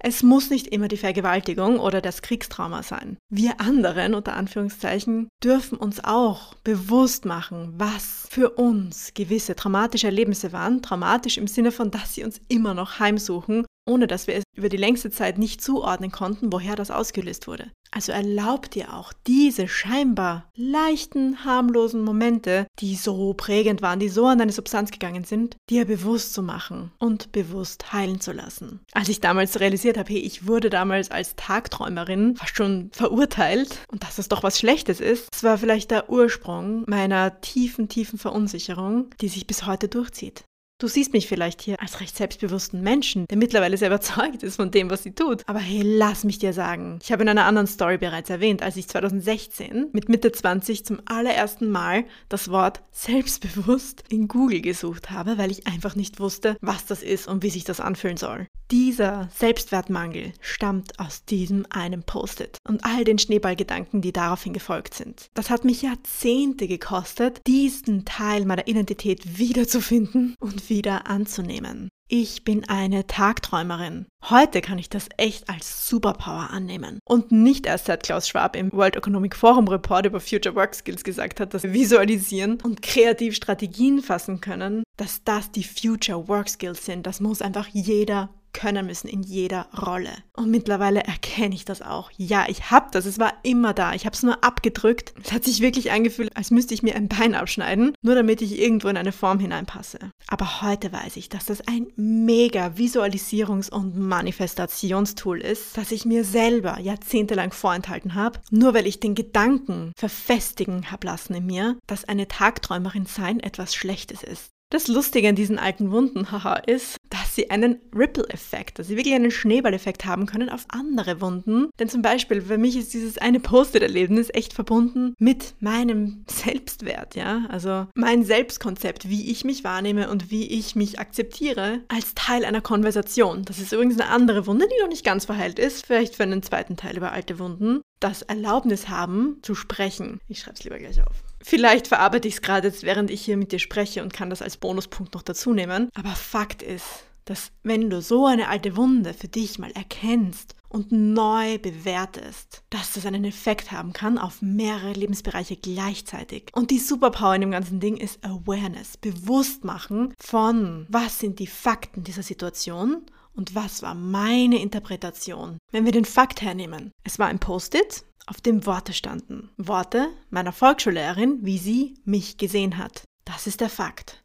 Es 0.00 0.22
muss 0.22 0.50
nicht 0.50 0.68
immer 0.68 0.88
die 0.88 0.96
Vergewaltigung 0.96 1.80
oder 1.80 2.00
das 2.00 2.22
Kriegstrauma 2.22 2.82
sein. 2.82 3.18
Wir 3.30 3.60
anderen, 3.60 4.14
unter 4.14 4.34
Anführungszeichen, 4.34 5.28
dürfen 5.42 5.78
uns 5.78 6.04
auch 6.04 6.54
bewusst 6.64 7.24
machen, 7.24 7.74
was 7.76 8.26
für 8.30 8.50
uns 8.50 9.12
gewisse 9.14 9.56
traumatische 9.56 10.06
Erlebnisse 10.06 10.52
waren. 10.52 10.82
Traumatisch 10.82 11.38
im 11.38 11.46
Sinne 11.46 11.72
von, 11.72 11.90
dass 11.90 12.14
sie 12.14 12.24
uns 12.24 12.40
immer 12.48 12.74
noch 12.74 13.00
heimsuchen 13.00 13.64
ohne 13.88 14.06
dass 14.06 14.26
wir 14.26 14.34
es 14.34 14.44
über 14.56 14.68
die 14.68 14.76
längste 14.76 15.10
Zeit 15.10 15.38
nicht 15.38 15.62
zuordnen 15.62 16.10
konnten, 16.12 16.52
woher 16.52 16.76
das 16.76 16.90
ausgelöst 16.90 17.46
wurde. 17.46 17.70
Also 17.90 18.12
erlaub 18.12 18.70
dir 18.70 18.92
auch 18.92 19.12
diese 19.26 19.66
scheinbar 19.66 20.50
leichten, 20.54 21.44
harmlosen 21.44 22.02
Momente, 22.02 22.66
die 22.80 22.96
so 22.96 23.32
prägend 23.32 23.80
waren, 23.80 23.98
die 23.98 24.10
so 24.10 24.26
an 24.26 24.38
deine 24.38 24.52
Substanz 24.52 24.90
gegangen 24.90 25.24
sind, 25.24 25.56
dir 25.70 25.86
bewusst 25.86 26.34
zu 26.34 26.42
machen 26.42 26.92
und 26.98 27.32
bewusst 27.32 27.92
heilen 27.92 28.20
zu 28.20 28.32
lassen. 28.32 28.80
Als 28.92 29.08
ich 29.08 29.20
damals 29.20 29.60
realisiert 29.60 29.96
habe, 29.96 30.12
hey, 30.12 30.18
ich 30.18 30.46
wurde 30.46 30.68
damals 30.68 31.10
als 31.10 31.34
Tagträumerin 31.36 32.36
fast 32.36 32.56
schon 32.56 32.90
verurteilt 32.92 33.78
und 33.90 34.02
dass 34.02 34.18
es 34.18 34.28
doch 34.28 34.42
was 34.42 34.58
Schlechtes 34.58 35.00
ist, 35.00 35.28
das 35.32 35.42
war 35.42 35.56
vielleicht 35.56 35.90
der 35.90 36.10
Ursprung 36.10 36.84
meiner 36.86 37.40
tiefen, 37.40 37.88
tiefen 37.88 38.18
Verunsicherung, 38.18 39.10
die 39.20 39.28
sich 39.28 39.46
bis 39.46 39.64
heute 39.64 39.88
durchzieht. 39.88 40.44
Du 40.80 40.86
siehst 40.86 41.12
mich 41.12 41.26
vielleicht 41.26 41.60
hier 41.60 41.82
als 41.82 41.98
recht 41.98 42.16
selbstbewussten 42.16 42.82
Menschen, 42.82 43.26
der 43.26 43.36
mittlerweile 43.36 43.76
sehr 43.76 43.88
überzeugt 43.88 44.44
ist 44.44 44.54
von 44.54 44.70
dem, 44.70 44.90
was 44.90 45.02
sie 45.02 45.10
tut. 45.10 45.42
Aber 45.48 45.58
hey, 45.58 45.82
lass 45.82 46.22
mich 46.22 46.38
dir 46.38 46.52
sagen, 46.52 47.00
ich 47.02 47.10
habe 47.10 47.24
in 47.24 47.28
einer 47.28 47.46
anderen 47.46 47.66
Story 47.66 47.98
bereits 47.98 48.30
erwähnt, 48.30 48.62
als 48.62 48.76
ich 48.76 48.86
2016 48.86 49.88
mit 49.92 50.08
Mitte 50.08 50.30
20 50.30 50.84
zum 50.84 51.00
allerersten 51.04 51.68
Mal 51.68 52.04
das 52.28 52.52
Wort 52.52 52.80
selbstbewusst 52.92 54.04
in 54.08 54.28
Google 54.28 54.60
gesucht 54.60 55.10
habe, 55.10 55.36
weil 55.36 55.50
ich 55.50 55.66
einfach 55.66 55.96
nicht 55.96 56.20
wusste, 56.20 56.56
was 56.60 56.86
das 56.86 57.02
ist 57.02 57.26
und 57.26 57.42
wie 57.42 57.50
sich 57.50 57.64
das 57.64 57.80
anfühlen 57.80 58.16
soll. 58.16 58.46
Dieser 58.70 59.30
Selbstwertmangel 59.34 60.34
stammt 60.42 61.00
aus 61.00 61.24
diesem 61.24 61.64
einen 61.70 62.02
Post-it 62.02 62.58
und 62.68 62.84
all 62.84 63.02
den 63.04 63.18
Schneeballgedanken, 63.18 64.02
die 64.02 64.12
daraufhin 64.12 64.52
gefolgt 64.52 64.92
sind. 64.92 65.30
Das 65.32 65.48
hat 65.48 65.64
mich 65.64 65.80
Jahrzehnte 65.80 66.68
gekostet, 66.68 67.40
diesen 67.46 68.04
Teil 68.04 68.44
meiner 68.44 68.68
Identität 68.68 69.38
wiederzufinden 69.38 70.34
und 70.38 70.68
wieder 70.68 71.06
anzunehmen. 71.06 71.88
Ich 72.10 72.44
bin 72.44 72.66
eine 72.68 73.06
Tagträumerin. 73.06 74.06
Heute 74.30 74.62
kann 74.62 74.78
ich 74.78 74.88
das 74.88 75.08
echt 75.18 75.48
als 75.50 75.88
Superpower 75.88 76.48
annehmen. 76.50 77.00
Und 77.04 77.32
nicht 77.32 77.66
erst 77.66 77.84
seit 77.84 78.02
Klaus 78.02 78.28
Schwab 78.28 78.56
im 78.56 78.72
World 78.72 78.96
Economic 78.96 79.36
Forum 79.36 79.68
Report 79.68 80.06
über 80.06 80.18
Future 80.18 80.54
Work 80.54 80.74
Skills 80.74 81.04
gesagt 81.04 81.38
hat, 81.38 81.52
dass 81.52 81.64
wir 81.64 81.74
visualisieren 81.74 82.60
und 82.62 82.80
kreativ 82.80 83.34
Strategien 83.34 84.02
fassen 84.02 84.40
können, 84.40 84.84
dass 84.96 85.22
das 85.24 85.50
die 85.50 85.64
Future 85.64 86.28
Work 86.28 86.48
Skills 86.48 86.86
sind. 86.86 87.06
Das 87.06 87.20
muss 87.20 87.42
einfach 87.42 87.68
jeder 87.68 88.30
können 88.58 88.86
müssen 88.86 89.06
in 89.06 89.22
jeder 89.22 89.68
Rolle. 89.86 90.10
Und 90.36 90.50
mittlerweile 90.50 91.04
erkenne 91.04 91.54
ich 91.54 91.64
das 91.64 91.80
auch. 91.80 92.10
Ja, 92.16 92.46
ich 92.48 92.72
habe 92.72 92.88
das, 92.90 93.06
es 93.06 93.20
war 93.20 93.34
immer 93.44 93.72
da. 93.72 93.94
Ich 93.94 94.04
habe 94.04 94.14
es 94.14 94.24
nur 94.24 94.42
abgedrückt. 94.42 95.14
Es 95.22 95.32
hat 95.32 95.44
sich 95.44 95.60
wirklich 95.60 95.92
angefühlt, 95.92 96.36
als 96.36 96.50
müsste 96.50 96.74
ich 96.74 96.82
mir 96.82 96.96
ein 96.96 97.08
Bein 97.08 97.36
abschneiden, 97.36 97.94
nur 98.02 98.16
damit 98.16 98.42
ich 98.42 98.58
irgendwo 98.58 98.88
in 98.88 98.96
eine 98.96 99.12
Form 99.12 99.38
hineinpasse. 99.38 99.98
Aber 100.26 100.62
heute 100.62 100.92
weiß 100.92 101.16
ich, 101.16 101.28
dass 101.28 101.46
das 101.46 101.66
ein 101.68 101.86
mega 101.94 102.72
Visualisierungs- 102.76 103.70
und 103.70 103.96
Manifestationstool 103.96 105.40
ist, 105.40 105.76
das 105.76 105.92
ich 105.92 106.04
mir 106.04 106.24
selber 106.24 106.80
jahrzehntelang 106.80 107.52
vorenthalten 107.52 108.16
habe, 108.16 108.40
nur 108.50 108.74
weil 108.74 108.88
ich 108.88 108.98
den 108.98 109.14
Gedanken 109.14 109.92
verfestigen 109.96 110.90
habe 110.90 111.06
lassen 111.06 111.34
in 111.34 111.46
mir, 111.46 111.76
dass 111.86 112.04
eine 112.04 112.26
Tagträumerin 112.26 113.06
sein 113.06 113.38
etwas 113.38 113.74
Schlechtes 113.74 114.24
ist. 114.24 114.50
Das 114.70 114.86
Lustige 114.86 115.30
an 115.30 115.34
diesen 115.34 115.58
alten 115.58 115.90
Wunden, 115.90 116.30
haha, 116.30 116.56
ist, 116.56 116.97
sie 117.38 117.50
einen 117.50 117.78
Ripple-Effekt, 117.94 118.78
dass 118.78 118.88
sie 118.88 118.96
wirklich 118.96 119.14
einen 119.14 119.30
Schneeballeffekt 119.30 120.04
haben 120.04 120.26
können 120.26 120.50
auf 120.50 120.66
andere 120.68 121.20
Wunden. 121.20 121.68
Denn 121.78 121.88
zum 121.88 122.02
Beispiel, 122.02 122.42
für 122.42 122.58
mich 122.58 122.76
ist 122.76 122.92
dieses 122.94 123.18
eine 123.18 123.38
Post-it-Erlebnis 123.38 124.28
echt 124.34 124.52
verbunden 124.52 125.14
mit 125.18 125.54
meinem 125.60 126.24
Selbstwert, 126.26 127.14
ja. 127.14 127.46
Also 127.48 127.86
mein 127.94 128.24
Selbstkonzept, 128.24 129.08
wie 129.08 129.30
ich 129.30 129.44
mich 129.44 129.62
wahrnehme 129.62 130.10
und 130.10 130.32
wie 130.32 130.48
ich 130.48 130.74
mich 130.74 130.98
akzeptiere 130.98 131.80
als 131.88 132.14
Teil 132.14 132.44
einer 132.44 132.60
Konversation. 132.60 133.44
Das 133.44 133.60
ist 133.60 133.72
übrigens 133.72 134.00
eine 134.00 134.10
andere 134.10 134.46
Wunde, 134.46 134.66
die 134.66 134.82
noch 134.82 134.88
nicht 134.88 135.04
ganz 135.04 135.24
verheilt 135.24 135.60
ist. 135.60 135.86
Vielleicht 135.86 136.16
für 136.16 136.24
einen 136.24 136.42
zweiten 136.42 136.76
Teil 136.76 136.96
über 136.96 137.12
alte 137.12 137.38
Wunden. 137.38 137.82
Das 138.00 138.22
Erlaubnis 138.22 138.88
haben, 138.88 139.38
zu 139.42 139.54
sprechen. 139.54 140.20
Ich 140.28 140.40
schreibe 140.40 140.56
es 140.56 140.64
lieber 140.64 140.78
gleich 140.78 141.00
auf. 141.02 141.22
Vielleicht 141.40 141.86
verarbeite 141.86 142.28
ich 142.28 142.34
es 142.34 142.42
gerade 142.42 142.68
jetzt, 142.68 142.82
während 142.82 143.10
ich 143.10 143.22
hier 143.22 143.36
mit 143.36 143.52
dir 143.52 143.58
spreche 143.58 144.02
und 144.02 144.12
kann 144.12 144.30
das 144.30 144.42
als 144.42 144.56
Bonuspunkt 144.56 145.14
noch 145.14 145.22
dazu 145.22 145.52
nehmen. 145.52 145.88
Aber 145.94 146.10
Fakt 146.10 146.62
ist, 146.62 147.04
dass 147.28 147.52
wenn 147.62 147.90
du 147.90 148.00
so 148.00 148.26
eine 148.26 148.48
alte 148.48 148.76
Wunde 148.76 149.12
für 149.12 149.28
dich 149.28 149.58
mal 149.58 149.70
erkennst 149.72 150.54
und 150.68 150.92
neu 150.92 151.58
bewertest, 151.58 152.62
dass 152.70 152.92
das 152.92 153.06
einen 153.06 153.24
Effekt 153.24 153.72
haben 153.72 153.92
kann 153.92 154.18
auf 154.18 154.42
mehrere 154.42 154.92
Lebensbereiche 154.92 155.56
gleichzeitig. 155.56 156.50
Und 156.52 156.70
die 156.70 156.78
Superpower 156.78 157.34
in 157.34 157.42
dem 157.42 157.50
ganzen 157.50 157.80
Ding 157.80 157.96
ist 157.96 158.24
Awareness, 158.24 158.96
bewusst 158.96 159.64
machen 159.64 160.14
von, 160.18 160.86
was 160.88 161.18
sind 161.18 161.38
die 161.38 161.46
Fakten 161.46 162.04
dieser 162.04 162.22
Situation 162.22 163.02
Und 163.34 163.54
was 163.54 163.82
war 163.82 163.94
meine 163.94 164.60
Interpretation? 164.60 165.58
Wenn 165.70 165.84
wir 165.84 165.92
den 165.92 166.04
Fakt 166.04 166.42
hernehmen. 166.42 166.90
Es 167.04 167.20
war 167.20 167.28
ein 167.28 167.38
Post-it, 167.38 168.04
auf 168.26 168.40
dem 168.40 168.66
Worte 168.66 168.92
standen. 168.92 169.50
Worte 169.56 170.08
meiner 170.30 170.52
Volksschullehrerin, 170.52 171.38
wie 171.42 171.58
sie 171.58 171.94
mich 172.04 172.36
gesehen 172.36 172.78
hat. 172.78 173.04
Das 173.24 173.46
ist 173.46 173.60
der 173.60 173.70
Fakt. 173.70 174.24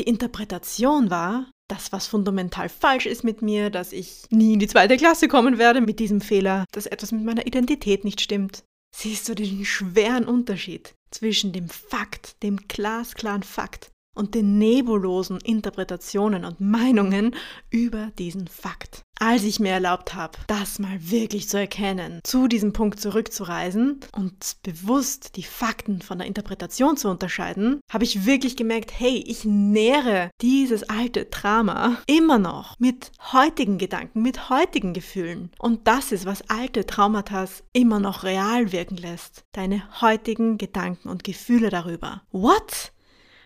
Die 0.00 0.08
Interpretation 0.08 1.10
war, 1.10 1.50
das, 1.68 1.92
was 1.92 2.06
fundamental 2.06 2.70
falsch 2.70 3.04
ist 3.04 3.22
mit 3.22 3.42
mir, 3.42 3.68
dass 3.68 3.92
ich 3.92 4.22
nie 4.30 4.54
in 4.54 4.58
die 4.58 4.66
zweite 4.66 4.96
Klasse 4.96 5.28
kommen 5.28 5.58
werde 5.58 5.82
mit 5.82 5.98
diesem 5.98 6.22
Fehler, 6.22 6.64
dass 6.72 6.86
etwas 6.86 7.12
mit 7.12 7.22
meiner 7.22 7.46
Identität 7.46 8.02
nicht 8.02 8.22
stimmt. 8.22 8.64
Siehst 8.96 9.28
du 9.28 9.34
den 9.34 9.62
schweren 9.66 10.24
Unterschied 10.24 10.94
zwischen 11.10 11.52
dem 11.52 11.68
Fakt, 11.68 12.42
dem 12.42 12.66
glasklaren 12.66 13.42
Fakt 13.42 13.90
und 14.14 14.34
den 14.34 14.58
nebulosen 14.58 15.38
Interpretationen 15.38 16.44
und 16.44 16.60
Meinungen 16.60 17.34
über 17.70 18.10
diesen 18.18 18.48
Fakt. 18.48 19.02
Als 19.22 19.42
ich 19.42 19.60
mir 19.60 19.72
erlaubt 19.72 20.14
habe, 20.14 20.38
das 20.46 20.78
mal 20.78 20.98
wirklich 20.98 21.46
zu 21.46 21.58
erkennen, 21.58 22.20
zu 22.24 22.48
diesem 22.48 22.72
Punkt 22.72 22.98
zurückzureisen 23.00 24.00
und 24.12 24.56
bewusst 24.62 25.36
die 25.36 25.42
Fakten 25.42 26.00
von 26.00 26.16
der 26.16 26.26
Interpretation 26.26 26.96
zu 26.96 27.10
unterscheiden, 27.10 27.80
habe 27.92 28.04
ich 28.04 28.24
wirklich 28.24 28.56
gemerkt, 28.56 28.90
hey, 28.98 29.22
ich 29.26 29.44
nähere 29.44 30.30
dieses 30.40 30.84
alte 30.84 31.26
Drama 31.26 31.98
immer 32.06 32.38
noch 32.38 32.78
mit 32.78 33.12
heutigen 33.32 33.76
Gedanken, 33.76 34.22
mit 34.22 34.48
heutigen 34.48 34.94
Gefühlen. 34.94 35.50
Und 35.58 35.86
das 35.86 36.12
ist, 36.12 36.24
was 36.24 36.48
alte 36.48 36.86
Traumata 36.86 37.46
immer 37.74 38.00
noch 38.00 38.24
real 38.24 38.72
wirken 38.72 38.96
lässt. 38.96 39.44
Deine 39.52 39.82
heutigen 40.00 40.56
Gedanken 40.56 41.10
und 41.10 41.24
Gefühle 41.24 41.68
darüber. 41.68 42.22
What? 42.32 42.92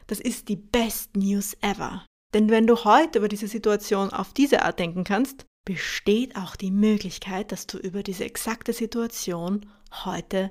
Das 0.07 0.21
ist 0.21 0.49
die 0.49 0.57
best 0.57 1.17
News 1.17 1.57
ever. 1.61 2.05
Denn 2.35 2.51
wenn 2.51 2.67
du 2.67 2.85
heute 2.85 3.19
über 3.19 3.29
diese 3.29 3.49
Situation 3.49 4.11
auf 4.11 4.33
diese 4.33 4.63
Art 4.63 4.79
denken 4.79 5.05
kannst, 5.05 5.47
besteht 5.65 6.37
auch 6.37 6.57
die 6.57 6.71
Möglichkeit, 6.71 7.53
dass 7.53 7.67
du 7.67 7.79
über 7.79 8.03
diese 8.03 8.25
exakte 8.25 8.73
Situation 8.73 9.67
heute 10.05 10.51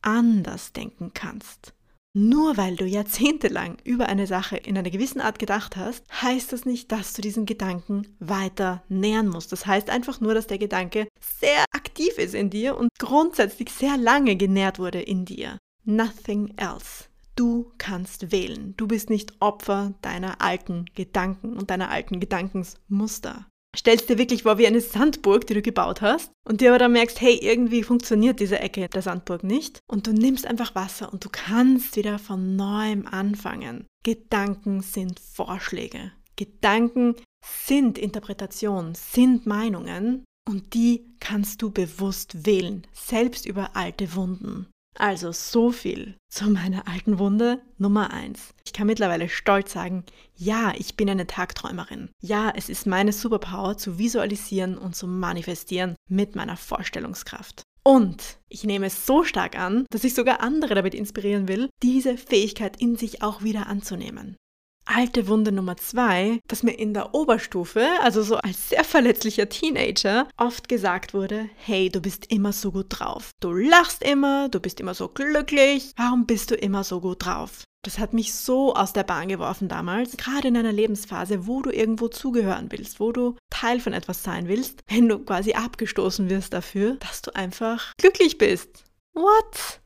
anders 0.00 0.72
denken 0.72 1.12
kannst. 1.12 1.74
Nur 2.16 2.56
weil 2.56 2.76
du 2.76 2.84
jahrzehntelang 2.84 3.78
über 3.82 4.06
eine 4.06 4.28
Sache 4.28 4.56
in 4.56 4.78
einer 4.78 4.88
gewissen 4.88 5.20
Art 5.20 5.40
gedacht 5.40 5.76
hast, 5.76 6.04
heißt 6.22 6.52
das 6.52 6.64
nicht, 6.64 6.92
dass 6.92 7.12
du 7.12 7.22
diesen 7.22 7.44
Gedanken 7.44 8.06
weiter 8.20 8.84
nähern 8.88 9.28
musst. 9.28 9.50
Das 9.50 9.66
heißt 9.66 9.90
einfach 9.90 10.20
nur, 10.20 10.32
dass 10.32 10.46
der 10.46 10.58
Gedanke 10.58 11.08
sehr 11.20 11.64
aktiv 11.72 12.16
ist 12.18 12.34
in 12.34 12.50
dir 12.50 12.76
und 12.76 12.90
grundsätzlich 13.00 13.70
sehr 13.70 13.96
lange 13.96 14.36
genährt 14.36 14.78
wurde 14.78 15.02
in 15.02 15.24
dir. 15.24 15.58
Nothing 15.84 16.54
else. 16.56 17.08
Du 17.36 17.72
kannst 17.78 18.30
wählen. 18.30 18.74
Du 18.76 18.86
bist 18.86 19.10
nicht 19.10 19.40
Opfer 19.40 19.94
deiner 20.02 20.40
alten 20.40 20.86
Gedanken 20.94 21.56
und 21.56 21.70
deiner 21.70 21.90
alten 21.90 22.20
Gedankensmuster. 22.20 23.46
Stellst 23.76 24.08
dir 24.08 24.18
wirklich 24.18 24.44
vor 24.44 24.58
wie 24.58 24.68
eine 24.68 24.80
Sandburg, 24.80 25.48
die 25.48 25.54
du 25.54 25.62
gebaut 25.62 26.00
hast 26.00 26.30
und 26.48 26.60
dir 26.60 26.70
aber 26.70 26.78
dann 26.78 26.92
merkst, 26.92 27.20
hey, 27.20 27.34
irgendwie 27.42 27.82
funktioniert 27.82 28.38
diese 28.38 28.60
Ecke 28.60 28.88
der 28.88 29.02
Sandburg 29.02 29.42
nicht 29.42 29.80
und 29.90 30.06
du 30.06 30.12
nimmst 30.12 30.46
einfach 30.46 30.76
Wasser 30.76 31.12
und 31.12 31.24
du 31.24 31.28
kannst 31.30 31.96
wieder 31.96 32.20
von 32.20 32.54
neuem 32.54 33.06
anfangen. 33.06 33.86
Gedanken 34.04 34.80
sind 34.80 35.18
Vorschläge. 35.18 36.12
Gedanken 36.36 37.16
sind 37.44 37.98
Interpretationen, 37.98 38.94
sind 38.94 39.44
Meinungen 39.46 40.24
und 40.48 40.74
die 40.74 41.16
kannst 41.18 41.62
du 41.62 41.70
bewusst 41.70 42.46
wählen, 42.46 42.86
selbst 42.92 43.44
über 43.44 43.74
alte 43.74 44.14
Wunden. 44.14 44.68
Also 44.96 45.32
so 45.32 45.72
viel 45.72 46.16
zu 46.28 46.50
meiner 46.50 46.86
alten 46.86 47.18
Wunde 47.18 47.60
Nummer 47.78 48.12
1. 48.12 48.54
Ich 48.64 48.72
kann 48.72 48.86
mittlerweile 48.86 49.28
stolz 49.28 49.72
sagen, 49.72 50.04
ja, 50.36 50.72
ich 50.76 50.96
bin 50.96 51.10
eine 51.10 51.26
Tagträumerin. 51.26 52.10
Ja, 52.20 52.52
es 52.54 52.68
ist 52.68 52.86
meine 52.86 53.12
Superpower 53.12 53.76
zu 53.76 53.98
visualisieren 53.98 54.78
und 54.78 54.94
zu 54.94 55.06
manifestieren 55.06 55.96
mit 56.08 56.36
meiner 56.36 56.56
Vorstellungskraft. 56.56 57.62
Und 57.82 58.38
ich 58.48 58.64
nehme 58.64 58.86
es 58.86 59.04
so 59.04 59.24
stark 59.24 59.58
an, 59.58 59.84
dass 59.90 60.04
ich 60.04 60.14
sogar 60.14 60.40
andere 60.40 60.74
damit 60.74 60.94
inspirieren 60.94 61.48
will, 61.48 61.68
diese 61.82 62.16
Fähigkeit 62.16 62.80
in 62.80 62.96
sich 62.96 63.22
auch 63.22 63.42
wieder 63.42 63.66
anzunehmen 63.66 64.36
alte 64.84 65.28
Wunde 65.28 65.52
Nummer 65.52 65.76
zwei, 65.76 66.40
dass 66.48 66.62
mir 66.62 66.72
in 66.72 66.94
der 66.94 67.14
Oberstufe, 67.14 67.86
also 68.02 68.22
so 68.22 68.36
als 68.36 68.68
sehr 68.70 68.84
verletzlicher 68.84 69.48
Teenager, 69.48 70.28
oft 70.36 70.68
gesagt 70.68 71.14
wurde, 71.14 71.48
hey, 71.56 71.90
du 71.90 72.00
bist 72.00 72.30
immer 72.30 72.52
so 72.52 72.72
gut 72.72 72.86
drauf. 72.88 73.30
Du 73.40 73.52
lachst 73.52 74.02
immer, 74.02 74.48
du 74.48 74.60
bist 74.60 74.80
immer 74.80 74.94
so 74.94 75.08
glücklich. 75.08 75.92
Warum 75.96 76.26
bist 76.26 76.50
du 76.50 76.54
immer 76.54 76.84
so 76.84 77.00
gut 77.00 77.24
drauf? 77.24 77.64
Das 77.84 77.98
hat 77.98 78.14
mich 78.14 78.32
so 78.32 78.74
aus 78.74 78.94
der 78.94 79.02
Bahn 79.02 79.28
geworfen 79.28 79.68
damals, 79.68 80.16
gerade 80.16 80.48
in 80.48 80.56
einer 80.56 80.72
Lebensphase, 80.72 81.46
wo 81.46 81.60
du 81.60 81.70
irgendwo 81.70 82.08
zugehören 82.08 82.68
willst, 82.70 82.98
wo 82.98 83.12
du 83.12 83.36
Teil 83.50 83.78
von 83.78 83.92
etwas 83.92 84.22
sein 84.22 84.48
willst, 84.48 84.80
wenn 84.88 85.08
du 85.08 85.18
quasi 85.18 85.52
abgestoßen 85.52 86.30
wirst 86.30 86.54
dafür, 86.54 86.96
dass 86.96 87.20
du 87.20 87.34
einfach 87.36 87.92
glücklich 87.98 88.38
bist. 88.38 88.84
What? 89.12 89.80